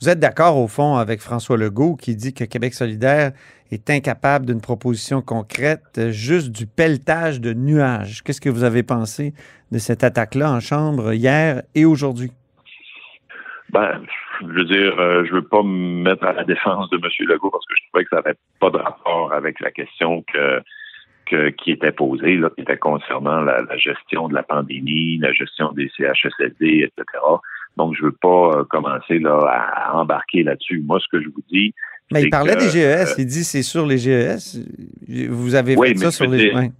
Vous 0.00 0.08
êtes 0.08 0.20
d'accord, 0.20 0.56
au 0.56 0.68
fond, 0.68 0.96
avec 0.96 1.20
François 1.20 1.58
Legault 1.58 1.96
qui 1.96 2.14
dit 2.14 2.32
que 2.32 2.44
Québec 2.44 2.74
solidaire 2.74 3.32
est 3.70 3.90
incapable 3.90 4.46
d'une 4.46 4.60
proposition 4.60 5.20
concrète, 5.20 5.82
euh, 5.98 6.10
juste 6.10 6.52
du 6.52 6.66
pelletage 6.66 7.40
de 7.40 7.52
nuages. 7.52 8.22
Qu'est-ce 8.22 8.40
que 8.40 8.48
vous 8.48 8.64
avez 8.64 8.82
pensé 8.82 9.34
de 9.72 9.78
cette 9.78 10.04
attaque-là 10.04 10.52
en 10.52 10.60
Chambre 10.60 11.12
hier 11.12 11.62
et 11.74 11.84
aujourd'hui? 11.84 12.30
Ben, 13.72 14.00
je 14.40 14.46
veux 14.46 14.64
dire, 14.64 14.98
euh, 14.98 15.24
je 15.26 15.32
veux 15.32 15.42
pas 15.46 15.62
me 15.62 16.02
mettre 16.02 16.24
à 16.24 16.32
la 16.32 16.44
défense 16.44 16.88
de 16.90 16.96
M. 16.96 17.02
Legault 17.28 17.50
parce 17.50 17.64
que 17.66 17.74
je 17.76 17.82
trouvais 17.88 18.04
que 18.04 18.10
ça 18.10 18.16
n'avait 18.16 18.36
pas 18.60 18.70
de 18.70 18.78
rapport 18.78 19.32
avec 19.32 19.60
la 19.60 19.70
question 19.70 20.22
que, 20.32 20.60
que 21.26 21.50
qui 21.50 21.70
était 21.72 21.92
posée, 21.92 22.36
là, 22.36 22.50
qui 22.50 22.62
était 22.62 22.76
concernant 22.78 23.40
la, 23.42 23.62
la 23.62 23.76
gestion 23.76 24.28
de 24.28 24.34
la 24.34 24.42
pandémie, 24.42 25.18
la 25.18 25.32
gestion 25.32 25.72
des 25.72 25.90
CHSLD, 25.96 26.88
etc. 26.90 27.04
Donc, 27.76 27.94
je 27.96 28.04
veux 28.04 28.12
pas 28.20 28.50
euh, 28.58 28.64
commencer 28.64 29.18
là 29.18 29.38
à, 29.46 29.96
embarquer 29.96 30.42
là-dessus. 30.42 30.82
Moi, 30.84 30.98
ce 31.00 31.06
que 31.16 31.22
je 31.22 31.28
vous 31.28 31.42
dis, 31.50 31.72
Mais 32.12 32.22
il 32.22 32.30
parlait 32.30 32.54
que, 32.54 32.60
des 32.60 32.70
GES. 32.70 33.12
euh, 33.12 33.14
Il 33.18 33.26
dit 33.26 33.44
c'est 33.44 33.62
sur 33.62 33.86
les 33.86 33.98
GES. 33.98 34.58
Vous 35.28 35.54
avez 35.54 35.76
Oui, 35.76 35.88
fait 35.88 35.94
mais 35.94 36.00
ça 36.06 36.10
sur 36.10 36.26
les. 36.28 36.50
dire- 36.50 36.70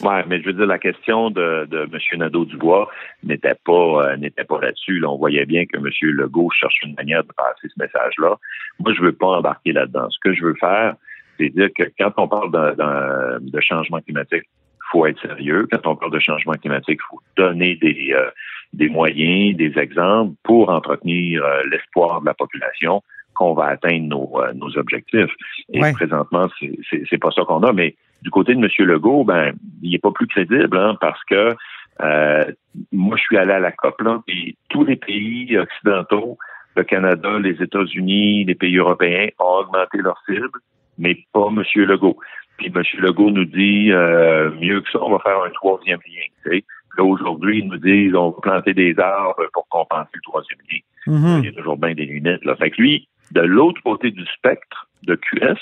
ouais. 0.00 0.08
Ouais, 0.08 0.24
mais 0.28 0.40
je 0.40 0.46
veux 0.46 0.52
dire, 0.52 0.66
la 0.66 0.78
question 0.78 1.30
de, 1.30 1.66
de 1.70 1.88
M. 1.92 2.18
Nadeau-Dubois 2.18 2.90
n'était 3.24 3.54
pas 3.64 3.72
euh, 4.12 4.16
n'était 4.16 4.44
pas 4.44 4.60
là-dessus. 4.60 4.98
Là. 5.00 5.10
On 5.10 5.18
voyait 5.18 5.44
bien 5.46 5.64
que 5.66 5.76
M. 5.76 5.88
Legault 6.02 6.50
cherche 6.50 6.80
une 6.84 6.94
manière 6.94 7.22
de 7.24 7.32
passer 7.36 7.68
ce 7.68 7.74
message-là. 7.82 8.36
Moi, 8.80 8.92
je 8.94 9.02
veux 9.02 9.12
pas 9.12 9.26
embarquer 9.38 9.72
là-dedans. 9.72 10.08
Ce 10.10 10.18
que 10.22 10.34
je 10.34 10.44
veux 10.44 10.54
faire, 10.54 10.94
c'est 11.38 11.48
dire 11.50 11.68
que 11.76 11.84
quand 11.98 12.12
on 12.16 12.28
parle 12.28 12.50
d'un- 12.52 12.74
d'un- 12.74 13.38
de 13.40 13.60
changement 13.60 14.00
climatique, 14.00 14.44
il 14.44 14.86
faut 14.90 15.06
être 15.06 15.20
sérieux. 15.20 15.66
Quand 15.70 15.86
on 15.86 15.96
parle 15.96 16.12
de 16.12 16.18
changement 16.20 16.52
climatique, 16.54 16.98
il 17.02 17.08
faut 17.10 17.20
donner 17.36 17.76
des, 17.76 18.12
euh, 18.14 18.30
des 18.74 18.88
moyens, 18.88 19.56
des 19.56 19.72
exemples 19.78 20.34
pour 20.42 20.68
entretenir 20.70 21.44
euh, 21.44 21.62
l'espoir 21.70 22.20
de 22.20 22.26
la 22.26 22.34
population 22.34 23.02
qu'on 23.34 23.54
va 23.54 23.64
atteindre 23.68 24.06
nos, 24.08 24.40
euh, 24.42 24.52
nos 24.54 24.76
objectifs. 24.76 25.30
Et 25.72 25.80
Ouais. 25.80 25.92
présentement, 25.94 26.48
c'est- 26.60 26.78
c'est 26.90 27.02
c'est 27.08 27.18
pas 27.18 27.30
ça 27.30 27.42
qu'on 27.44 27.62
a. 27.62 27.72
Mais 27.72 27.94
du 28.22 28.30
côté 28.30 28.54
de 28.54 28.60
M. 28.60 28.68
Legault, 28.86 29.24
ben, 29.24 29.52
il 29.82 29.94
est 29.94 29.98
pas 29.98 30.12
plus 30.12 30.26
crédible 30.26 30.76
hein, 30.76 30.96
parce 31.00 31.22
que 31.24 31.54
euh, 32.00 32.44
moi, 32.90 33.16
je 33.16 33.22
suis 33.22 33.36
allé 33.36 33.52
à 33.52 33.60
la 33.60 33.72
COP 33.72 34.00
là, 34.00 34.20
puis 34.26 34.56
tous 34.70 34.84
les 34.84 34.96
pays 34.96 35.56
occidentaux, 35.58 36.38
le 36.76 36.84
Canada, 36.84 37.38
les 37.38 37.62
États-Unis, 37.62 38.44
les 38.44 38.54
pays 38.54 38.76
européens 38.76 39.28
ont 39.38 39.60
augmenté 39.60 39.98
leurs 39.98 40.20
cibles, 40.26 40.58
mais 40.98 41.18
pas 41.32 41.48
M. 41.48 41.62
Legault. 41.76 42.16
Puis 42.56 42.72
M. 42.74 42.82
Legault 42.98 43.30
nous 43.30 43.44
dit 43.44 43.92
euh, 43.92 44.50
mieux 44.60 44.80
que 44.80 44.90
ça, 44.90 45.02
on 45.02 45.10
va 45.10 45.18
faire 45.18 45.42
un 45.42 45.50
troisième 45.50 46.00
lien. 46.06 46.22
tu 46.44 46.50
sais. 46.50 46.64
Puis 46.90 46.98
Là, 46.98 47.04
aujourd'hui, 47.04 47.58
ils 47.58 47.68
nous 47.68 47.78
disent 47.78 48.14
on 48.14 48.30
va 48.30 48.40
planter 48.40 48.74
des 48.74 48.98
arbres 48.98 49.42
pour 49.52 49.66
compenser 49.68 50.10
le 50.14 50.20
troisième 50.22 50.58
lien. 50.70 50.78
Mhm. 51.06 51.40
Il 51.40 51.44
y 51.46 51.48
a 51.48 51.52
toujours 51.52 51.76
bien 51.76 51.94
des 51.94 52.06
lunettes. 52.06 52.44
Là. 52.44 52.56
Fait 52.56 52.70
que 52.70 52.80
lui, 52.80 53.08
de 53.32 53.40
l'autre 53.40 53.82
côté 53.82 54.10
du 54.10 54.24
spectre 54.26 54.88
de 55.04 55.14
QS, 55.14 55.58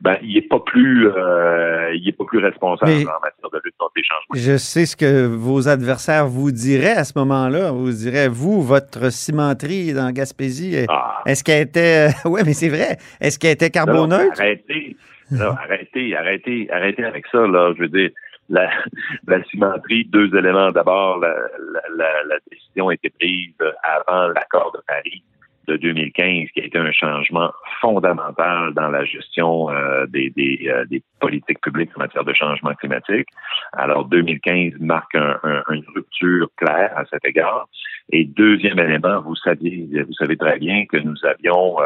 ben, 0.00 0.16
il 0.22 0.36
est 0.36 0.48
pas 0.48 0.60
plus 0.60 1.08
euh, 1.08 1.92
il 1.94 2.08
est 2.08 2.12
pas 2.12 2.24
plus 2.24 2.38
responsable 2.38 2.90
Mais- 2.92 3.06
en 3.06 3.20
matière 3.20 3.50
de 3.52 3.60
lutte 3.64 3.74
contre 3.78 3.92
les 3.96 4.04
changements. 4.04 4.34
Je 4.52 4.56
sais 4.56 4.86
ce 4.86 4.96
que 4.96 5.26
vos 5.26 5.68
adversaires 5.68 6.26
vous 6.28 6.52
diraient 6.52 6.96
à 6.96 7.04
ce 7.04 7.12
moment-là. 7.16 7.72
Vous 7.72 7.90
diraient, 7.90 8.28
vous, 8.28 8.62
votre 8.62 9.10
cimenterie 9.10 9.92
dans 9.94 10.10
Gaspésie, 10.12 10.76
euh, 10.76 10.84
Ah. 10.88 11.22
est-ce 11.26 11.42
qu'elle 11.42 11.62
était. 11.62 12.08
oui, 12.24 12.42
mais 12.46 12.52
c'est 12.52 12.68
vrai. 12.68 12.96
Est-ce 13.20 13.38
qu'elle 13.38 13.52
était 13.52 13.66
Non, 13.66 13.70
carboneutre? 13.86 14.40
arrêtez, 14.40 14.96
non, 15.32 15.50
arrêtez, 15.64 16.16
arrêtez, 16.16 16.68
arrêtez 16.70 17.04
avec 17.04 17.26
ça. 17.32 17.38
Là, 17.46 17.72
je 17.76 17.82
veux 17.82 17.88
dire, 17.88 18.10
la, 18.48 18.70
la 19.26 19.42
cimenterie, 19.44 20.04
deux 20.04 20.32
éléments. 20.36 20.70
D'abord, 20.70 21.18
la, 21.18 21.34
la, 21.96 22.08
la 22.28 22.36
décision 22.50 22.88
a 22.88 22.94
été 22.94 23.10
prise 23.10 23.52
avant 23.82 24.28
l'accord 24.28 24.70
de 24.74 24.80
Paris 24.86 25.22
de 25.68 25.76
2015, 25.76 26.48
qui 26.54 26.60
a 26.60 26.64
été 26.64 26.78
un 26.78 26.90
changement 26.92 27.52
fondamental 27.80 28.72
dans 28.74 28.88
la 28.88 29.04
gestion 29.04 29.70
euh, 29.70 30.06
des, 30.06 30.30
des, 30.30 30.66
euh, 30.68 30.84
des 30.86 31.02
politiques 31.20 31.60
publiques 31.60 31.90
en 31.96 32.00
matière 32.00 32.24
de 32.24 32.32
changement 32.32 32.74
climatique. 32.74 33.28
Alors, 33.74 34.06
2015 34.06 34.72
marque 34.80 35.14
un- 35.14 35.38
un- 35.44 35.62
une 35.72 35.84
rupture 35.94 36.48
claire 36.56 36.92
à 36.96 37.04
cet 37.10 37.24
égard. 37.26 37.68
Et 38.10 38.24
deuxième 38.24 38.78
élément, 38.78 39.20
vous 39.20 39.36
saviez, 39.36 39.86
vous 40.06 40.12
savez 40.14 40.36
très 40.36 40.58
bien 40.58 40.86
que 40.86 40.96
nous 40.96 41.16
avions 41.24 41.80
euh, 41.80 41.84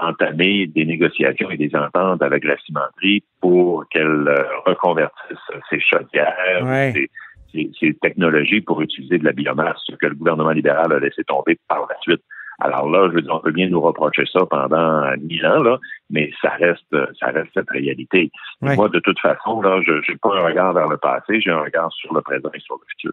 entamé 0.00 0.66
des 0.66 0.84
négociations 0.84 1.50
et 1.50 1.56
des 1.58 1.70
ententes 1.76 2.22
avec 2.22 2.44
la 2.44 2.56
cimenterie 2.58 3.22
pour 3.40 3.84
qu'elle 3.90 4.28
reconvertisse 4.66 5.38
ses 5.70 5.80
chaudières, 5.80 6.62
Ouais. 6.64 6.92
ses, 6.94 7.10
ses- 7.52 7.70
ses 7.78 7.94
technologies 7.94 8.62
pour 8.62 8.80
utiliser 8.82 9.18
de 9.18 9.24
la 9.24 9.32
biomasse, 9.32 9.78
ce 9.86 9.94
que 9.96 10.06
le 10.06 10.14
gouvernement 10.14 10.50
libéral 10.50 10.92
a 10.92 10.98
laissé 10.98 11.22
tomber 11.24 11.56
par 11.68 11.86
la 11.88 11.96
suite. 12.00 12.22
Alors 12.58 12.88
là, 12.88 13.08
je 13.10 13.16
veux 13.16 13.22
dire, 13.22 13.34
on 13.34 13.40
peut 13.40 13.52
bien 13.52 13.68
nous 13.68 13.80
reprocher 13.80 14.24
ça 14.32 14.40
pendant 14.46 15.02
mille 15.18 15.44
ans, 15.46 15.62
là, 15.62 15.78
mais 16.10 16.30
ça 16.40 16.50
reste, 16.50 16.96
ça 17.20 17.26
reste 17.26 17.50
cette 17.54 17.70
réalité. 17.70 18.30
Ouais. 18.62 18.76
Moi, 18.76 18.88
de 18.88 18.98
toute 19.00 19.18
façon, 19.20 19.60
là, 19.60 19.80
je 19.86 19.92
n'ai 19.92 20.18
pas 20.18 20.30
un 20.36 20.44
regard 20.46 20.72
vers 20.72 20.88
le 20.88 20.96
passé, 20.96 21.40
j'ai 21.40 21.50
un 21.50 21.60
regard 21.60 21.92
sur 21.92 22.14
le 22.14 22.22
présent 22.22 22.48
et 22.54 22.60
sur 22.60 22.76
le 22.76 22.86
futur. 22.88 23.12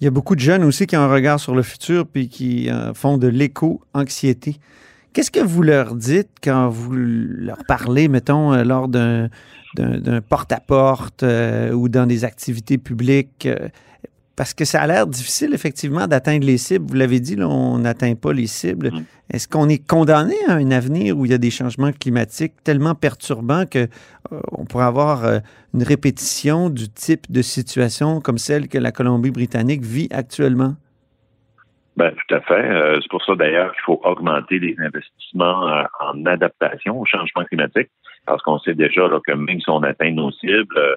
Il 0.00 0.04
y 0.04 0.06
a 0.06 0.10
beaucoup 0.10 0.36
de 0.36 0.40
jeunes 0.40 0.62
aussi 0.62 0.86
qui 0.86 0.96
ont 0.96 1.00
un 1.00 1.12
regard 1.12 1.40
sur 1.40 1.54
le 1.54 1.62
futur 1.62 2.06
puis 2.06 2.28
qui 2.28 2.70
euh, 2.70 2.94
font 2.94 3.18
de 3.18 3.26
l'éco-anxiété. 3.26 4.56
Qu'est-ce 5.12 5.32
que 5.32 5.40
vous 5.40 5.62
leur 5.62 5.96
dites 5.96 6.30
quand 6.42 6.68
vous 6.68 6.92
leur 6.92 7.64
parlez, 7.66 8.06
mettons, 8.06 8.52
euh, 8.52 8.62
lors 8.62 8.86
d'un 8.86 9.28
porte-à-porte 10.28 11.24
euh, 11.24 11.72
ou 11.72 11.88
dans 11.88 12.06
des 12.06 12.24
activités 12.24 12.78
publiques? 12.78 13.48
Parce 14.38 14.54
que 14.54 14.64
ça 14.64 14.80
a 14.80 14.86
l'air 14.86 15.08
difficile, 15.08 15.52
effectivement, 15.52 16.06
d'atteindre 16.06 16.46
les 16.46 16.58
cibles. 16.58 16.86
Vous 16.86 16.94
l'avez 16.94 17.18
dit, 17.18 17.34
là, 17.34 17.48
on 17.48 17.78
n'atteint 17.78 18.14
pas 18.14 18.32
les 18.32 18.46
cibles. 18.46 18.92
Mm. 18.92 19.04
Est-ce 19.34 19.48
qu'on 19.48 19.68
est 19.68 19.84
condamné 19.84 20.36
à 20.46 20.52
un 20.52 20.70
avenir 20.70 21.18
où 21.18 21.24
il 21.24 21.32
y 21.32 21.34
a 21.34 21.38
des 21.38 21.50
changements 21.50 21.90
climatiques 21.90 22.52
tellement 22.62 22.94
perturbants 22.94 23.66
que 23.66 23.80
euh, 23.80 24.40
on 24.52 24.64
pourrait 24.64 24.84
avoir 24.84 25.24
euh, 25.24 25.38
une 25.74 25.82
répétition 25.82 26.70
du 26.70 26.88
type 26.88 27.28
de 27.32 27.42
situation 27.42 28.20
comme 28.20 28.38
celle 28.38 28.68
que 28.68 28.78
la 28.78 28.92
Colombie-Britannique 28.92 29.82
vit 29.82 30.08
actuellement? 30.12 30.76
Ben, 31.98 32.12
tout 32.12 32.34
à 32.36 32.40
fait. 32.42 32.54
Euh, 32.54 33.00
c'est 33.02 33.10
pour 33.10 33.24
ça 33.24 33.34
d'ailleurs 33.34 33.72
qu'il 33.72 33.82
faut 33.82 34.00
augmenter 34.04 34.60
les 34.60 34.76
investissements 34.78 35.68
euh, 35.68 35.82
en 35.98 36.24
adaptation 36.26 37.00
au 37.00 37.04
changement 37.04 37.44
climatique, 37.44 37.88
parce 38.24 38.40
qu'on 38.42 38.60
sait 38.60 38.74
déjà 38.74 39.08
là, 39.08 39.18
que 39.26 39.32
même 39.32 39.60
si 39.60 39.68
on 39.68 39.82
atteint 39.82 40.12
nos 40.12 40.30
cibles, 40.30 40.78
euh, 40.78 40.94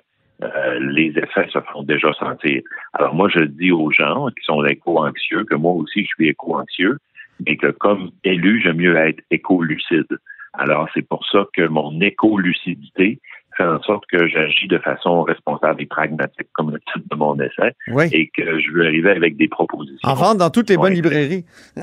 les 0.80 1.14
effets 1.18 1.48
se 1.50 1.60
font 1.72 1.84
déjà 1.84 2.14
sentir. 2.14 2.62
Alors 2.94 3.14
moi, 3.16 3.30
je 3.30 3.40
dis 3.42 3.72
aux 3.72 3.92
gens 3.92 4.28
qui 4.28 4.44
sont 4.46 4.64
éco-anxieux 4.66 5.44
que 5.46 5.56
moi 5.56 5.74
aussi 5.74 6.02
je 6.02 6.08
suis 6.16 6.30
éco-anxieux, 6.30 6.98
mais 7.46 7.58
que 7.58 7.68
comme 7.68 8.12
élu, 8.24 8.62
j'aime 8.64 8.78
mieux 8.78 8.96
être 8.98 9.22
éco-lucide. 9.32 10.08
Alors 10.54 10.90
c'est 10.94 11.08
pour 11.08 11.26
ça 11.32 11.46
que 11.56 11.66
mon 11.68 12.00
éco-lucidité 12.02 13.20
fait 13.58 13.66
en 13.66 13.82
sorte 13.82 14.06
que 14.10 14.28
j'agis 14.28 14.68
de 14.68 14.78
façon 14.78 15.24
responsable 15.24 15.82
et 15.82 15.86
pragmatique, 15.86 16.48
comme 16.54 16.72
le 16.72 16.80
titre 16.80 17.06
de 17.10 17.16
mon 17.18 17.38
essai, 17.40 17.74
Oui. 17.90 18.06
et 18.14 18.28
que 18.30 18.60
je 18.60 18.72
veux 18.72 18.86
arriver 18.86 19.12
avec 19.12 19.36
des 19.36 19.48
propositions. 19.50 20.00
En 20.10 20.14
vente 20.14 20.38
dans 20.38 20.50
toutes 20.50 20.70
les 20.70 20.78
bonnes 20.78 20.94
librairies. 20.94 21.46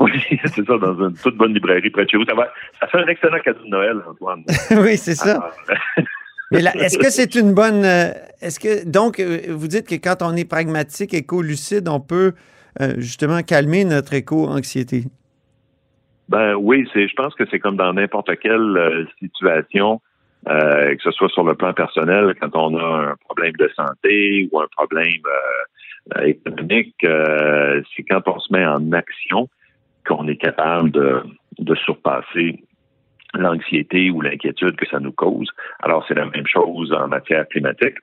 Oui, 0.00 0.12
c'est 0.44 0.64
ça, 0.64 0.78
dans 0.78 1.08
une 1.08 1.16
toute 1.16 1.36
bonne 1.36 1.52
librairie 1.54 1.90
près 1.90 2.04
de 2.04 2.10
chez 2.10 2.18
vous. 2.18 2.24
Ça, 2.24 2.34
va, 2.34 2.48
ça 2.78 2.86
fait 2.86 2.98
un 2.98 3.06
excellent 3.08 3.40
cadeau 3.40 3.64
de 3.64 3.68
Noël, 3.68 3.96
Antoine. 4.08 4.44
oui, 4.82 4.96
c'est 4.96 5.14
ça. 5.16 5.32
Alors, 5.36 5.52
Mais 6.50 6.60
est-ce 6.60 6.98
que 6.98 7.10
c'est 7.10 7.34
une 7.40 7.52
bonne. 7.54 7.84
euh, 7.84 8.10
Est-ce 8.40 8.58
que. 8.58 8.88
Donc, 8.88 9.20
euh, 9.20 9.40
vous 9.48 9.68
dites 9.68 9.86
que 9.86 9.96
quand 9.96 10.22
on 10.22 10.34
est 10.36 10.48
pragmatique, 10.48 11.14
éco-lucide, 11.14 11.88
on 11.88 12.00
peut 12.00 12.32
euh, 12.80 12.94
justement 12.98 13.42
calmer 13.42 13.84
notre 13.84 14.14
éco-anxiété? 14.14 15.04
Ben 16.28 16.54
oui, 16.54 16.88
c'est. 16.92 17.08
Je 17.08 17.14
pense 17.14 17.34
que 17.34 17.44
c'est 17.50 17.58
comme 17.58 17.76
dans 17.76 17.92
n'importe 17.92 18.30
quelle 18.40 18.76
euh, 18.76 19.04
situation, 19.18 20.00
euh, 20.48 20.94
que 20.94 21.02
ce 21.02 21.10
soit 21.10 21.28
sur 21.30 21.44
le 21.44 21.54
plan 21.54 21.72
personnel, 21.72 22.34
quand 22.40 22.54
on 22.54 22.76
a 22.78 23.10
un 23.10 23.16
problème 23.24 23.54
de 23.58 23.70
santé 23.76 24.48
ou 24.52 24.60
un 24.60 24.68
problème 24.76 25.22
économique, 26.22 26.94
c'est 27.02 28.02
quand 28.08 28.22
on 28.26 28.38
se 28.38 28.50
met 28.50 28.64
en 28.64 28.92
action 28.92 29.46
qu'on 30.06 30.26
est 30.26 30.36
capable 30.36 30.90
de, 30.90 31.22
de 31.58 31.74
surpasser 31.74 32.62
l'anxiété 33.34 34.10
ou 34.10 34.20
l'inquiétude 34.20 34.76
que 34.76 34.86
ça 34.86 35.00
nous 35.00 35.12
cause. 35.12 35.50
Alors 35.82 36.04
c'est 36.06 36.14
la 36.14 36.26
même 36.26 36.46
chose 36.46 36.92
en 36.92 37.08
matière 37.08 37.46
climatique. 37.48 37.96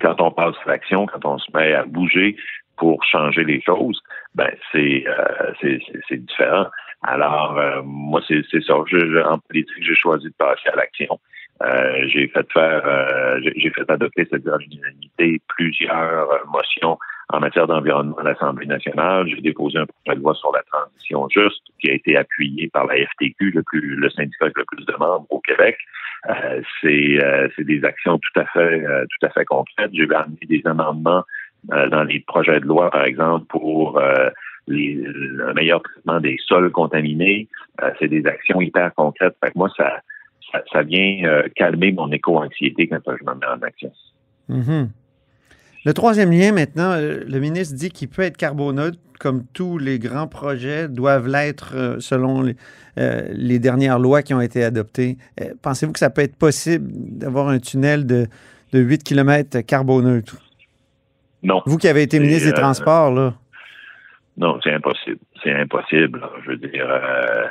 Quand 0.00 0.20
on 0.20 0.30
passe 0.30 0.56
à 0.64 0.70
l'action, 0.70 1.06
quand 1.06 1.24
on 1.24 1.38
se 1.38 1.50
met 1.54 1.74
à 1.74 1.84
bouger 1.84 2.36
pour 2.76 3.02
changer 3.04 3.44
les 3.44 3.60
choses, 3.62 4.00
ben 4.34 4.50
c'est 4.72 5.04
euh, 5.06 5.52
c'est 6.08 6.16
différent. 6.16 6.66
Alors 7.02 7.58
euh, 7.58 7.82
moi 7.84 8.20
c'est 8.26 8.42
ça. 8.50 8.74
Je, 8.86 9.22
en 9.22 9.38
politique, 9.38 9.84
j'ai 9.84 9.94
choisi 9.94 10.26
de 10.26 10.34
passer 10.38 10.68
à 10.72 10.76
l'action. 10.76 11.18
Euh, 11.62 12.06
j'ai 12.08 12.28
fait 12.28 12.46
faire, 12.52 12.82
euh, 12.86 13.40
j'ai 13.42 13.52
j'ai 13.56 13.70
fait 13.70 13.90
adopter 13.90 14.28
cette 14.30 14.44
unanimité 14.44 15.40
plusieurs 15.48 16.30
euh, 16.30 16.38
motions 16.48 16.98
en 17.30 17.40
matière 17.40 17.66
d'environnement 17.66 18.16
à 18.18 18.22
l'Assemblée 18.22 18.66
nationale. 18.66 19.26
J'ai 19.28 19.40
déposé 19.40 19.78
un 19.78 19.86
projet 19.86 20.16
de 20.16 20.22
loi 20.22 20.34
sur 20.34 20.52
la 20.52 20.62
transition 20.62 21.28
juste 21.28 21.62
qui 21.80 21.90
a 21.90 21.94
été 21.94 22.16
appuyé 22.16 22.68
par 22.68 22.86
la 22.86 22.94
FTQ, 22.94 23.50
le, 23.50 23.62
plus, 23.62 23.96
le 23.96 24.08
syndicat 24.10 24.44
avec 24.44 24.56
le 24.56 24.64
plus 24.64 24.84
de 24.84 24.94
membres 24.98 25.26
au 25.30 25.40
Québec. 25.40 25.76
Euh, 26.28 26.60
c'est 26.80 27.22
euh, 27.22 27.48
c'est 27.56 27.64
des 27.64 27.84
actions 27.84 28.18
tout 28.18 28.40
à 28.40 28.44
fait 28.46 28.84
euh, 28.84 29.04
tout 29.04 29.26
à 29.26 29.30
fait 29.30 29.44
concrètes. 29.44 29.90
J'ai 29.92 30.08
amené 30.14 30.38
des 30.48 30.62
amendements 30.64 31.24
euh, 31.72 31.88
dans 31.88 32.04
les 32.04 32.20
projets 32.20 32.60
de 32.60 32.66
loi, 32.66 32.90
par 32.90 33.04
exemple, 33.04 33.46
pour 33.46 33.98
euh, 33.98 34.30
les, 34.68 34.94
le 34.94 35.52
meilleur 35.54 35.82
traitement 35.82 36.20
des 36.20 36.36
sols 36.46 36.70
contaminés. 36.70 37.48
Euh, 37.82 37.90
c'est 37.98 38.08
des 38.08 38.24
actions 38.26 38.60
hyper 38.60 38.94
concrètes. 38.94 39.36
Fait 39.42 39.50
que 39.50 39.58
moi, 39.58 39.68
ça, 39.76 40.00
ça, 40.52 40.62
ça 40.72 40.82
vient 40.82 41.42
calmer 41.56 41.92
mon 41.92 42.10
éco-anxiété 42.12 42.88
quand 42.88 43.00
je 43.06 43.24
me 43.24 43.34
mets 43.34 43.46
en 43.46 43.62
action. 43.62 43.92
Mhm. 44.48 44.90
Le 45.86 45.94
troisième 45.94 46.32
lien, 46.32 46.50
maintenant, 46.50 46.90
euh, 46.94 47.20
le 47.28 47.38
ministre 47.38 47.76
dit 47.76 47.90
qu'il 47.90 48.08
peut 48.08 48.22
être 48.22 48.36
carboneutre, 48.36 48.98
comme 49.20 49.44
tous 49.54 49.78
les 49.78 50.00
grands 50.00 50.26
projets 50.26 50.88
doivent 50.88 51.28
l'être 51.28 51.74
euh, 51.76 52.00
selon 52.00 52.42
les, 52.42 52.56
euh, 52.98 53.22
les 53.30 53.60
dernières 53.60 54.00
lois 54.00 54.22
qui 54.22 54.34
ont 54.34 54.40
été 54.40 54.64
adoptées. 54.64 55.16
Pensez-vous 55.62 55.92
que 55.92 56.00
ça 56.00 56.10
peut 56.10 56.22
être 56.22 56.36
possible 56.36 56.88
d'avoir 56.92 57.48
un 57.48 57.60
tunnel 57.60 58.04
de, 58.04 58.26
de 58.72 58.80
8 58.80 59.04
km 59.04 59.60
carboneutre? 59.60 60.38
Non. 61.44 61.62
Vous 61.66 61.78
qui 61.78 61.86
avez 61.86 62.02
été 62.02 62.18
ministre 62.18 62.48
des 62.48 62.54
Transports, 62.54 63.12
là. 63.12 63.34
Non, 64.36 64.58
c'est 64.64 64.72
impossible. 64.72 65.20
C'est 65.44 65.52
impossible. 65.54 66.18
là. 66.18 66.30
Je 66.44 66.50
veux 66.50 66.56
dire, 66.56 66.86
euh, 66.90 67.46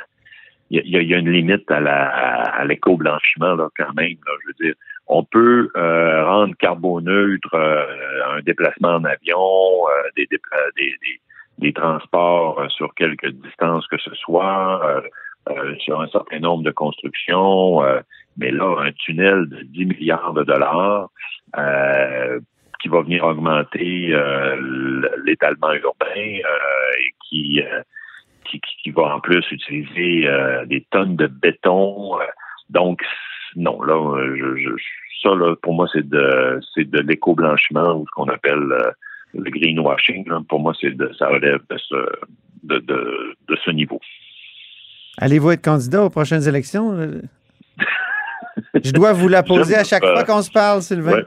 il 0.68 0.82
y, 0.86 0.96
a, 0.96 1.00
il 1.00 1.08
y 1.08 1.14
a 1.14 1.18
une 1.18 1.30
limite 1.30 1.70
à 1.70 1.80
la 1.80 2.04
à 2.04 2.64
l'éco-blanchiment 2.66 3.54
là 3.54 3.68
quand 3.76 3.94
même. 3.94 4.16
Là. 4.26 4.32
Je 4.42 4.48
veux 4.48 4.66
dire, 4.66 4.74
on 5.08 5.24
peut 5.24 5.70
euh, 5.76 6.24
rendre 6.26 6.54
carboneutre 6.56 7.54
euh, 7.54 7.84
un 8.36 8.40
déplacement 8.40 8.94
en 8.96 9.04
avion, 9.04 9.38
euh, 9.88 10.08
des, 10.16 10.24
dépla- 10.26 10.74
des, 10.76 10.94
des, 11.02 11.20
des 11.58 11.72
transports 11.72 12.60
euh, 12.60 12.68
sur 12.68 12.92
quelques 12.94 13.28
distances 13.30 13.86
que 13.88 13.98
ce 13.98 14.14
soit, 14.14 14.84
euh, 14.84 15.00
euh, 15.50 15.74
sur 15.78 16.00
un 16.00 16.08
certain 16.08 16.40
nombre 16.40 16.64
de 16.64 16.70
constructions. 16.72 17.82
euh, 17.84 18.00
mais 18.36 18.50
là, 18.50 18.76
un 18.80 18.92
tunnel 18.92 19.48
de 19.48 19.62
10 19.62 19.86
milliards 19.86 20.32
de 20.34 20.42
dollars 20.44 21.08
euh, 21.56 22.38
qui 22.82 22.88
va 22.88 23.00
venir 23.02 23.24
augmenter 23.24 24.10
euh, 24.12 24.56
l'étalement 25.24 25.72
urbain 25.72 26.06
euh, 26.16 26.98
et 26.98 27.14
qui, 27.28 27.62
euh, 27.62 27.80
qui, 28.44 28.60
qui- 28.60 28.90
va 28.90 29.14
en 29.16 29.20
plus 29.20 29.44
utiliser 29.50 30.28
euh, 30.28 30.64
des 30.66 30.86
tonnes 30.90 31.16
de 31.16 31.26
béton. 31.26 32.20
euh, 32.20 32.24
donc, 32.70 33.02
non, 33.56 33.82
là, 33.82 33.94
euh, 33.94 34.36
je, 34.36 34.56
je, 34.56 34.70
ça, 35.22 35.34
là, 35.34 35.54
pour 35.62 35.74
moi, 35.74 35.88
c'est 35.92 36.06
de 36.08 36.60
c'est 36.74 36.88
de 36.88 37.00
l'éco-blanchiment 37.00 37.94
ou 38.00 38.06
ce 38.06 38.10
qu'on 38.12 38.28
appelle 38.28 38.70
euh, 38.70 38.90
le 39.34 39.50
greenwashing. 39.50 40.28
là. 40.28 40.40
Pour 40.48 40.60
moi, 40.60 40.72
c'est 40.80 40.90
de 40.96 41.10
ça 41.18 41.28
relève 41.28 41.60
de 41.70 41.78
ce 41.78 41.96
de, 42.64 42.78
de, 42.78 43.34
de 43.48 43.56
ce 43.64 43.70
niveau. 43.70 44.00
Allez-vous 45.18 45.52
être 45.52 45.64
candidat 45.64 46.04
aux 46.04 46.10
prochaines 46.10 46.46
élections? 46.46 46.92
euh? 46.92 47.22
Je 48.82 48.92
dois 48.92 49.12
vous 49.12 49.28
la 49.28 49.42
poser 49.54 49.74
à 49.74 49.84
chaque 49.84 50.04
fois 50.04 50.24
qu'on 50.24 50.42
se 50.42 50.50
parle, 50.50 50.82
Sylvain. 50.82 51.12
Ouais. 51.12 51.24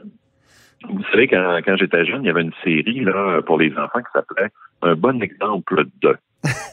Vous 0.89 1.03
savez, 1.11 1.27
quand, 1.27 1.59
quand 1.65 1.75
j'étais 1.77 2.05
jeune, 2.05 2.23
il 2.23 2.27
y 2.27 2.29
avait 2.29 2.41
une 2.41 2.53
série 2.63 3.01
là, 3.03 3.41
pour 3.41 3.57
les 3.59 3.71
enfants 3.77 3.99
qui 3.99 4.11
s'appelait 4.13 4.49
Un 4.81 4.95
bon 4.95 5.21
exemple 5.21 5.83
de. 6.01 6.15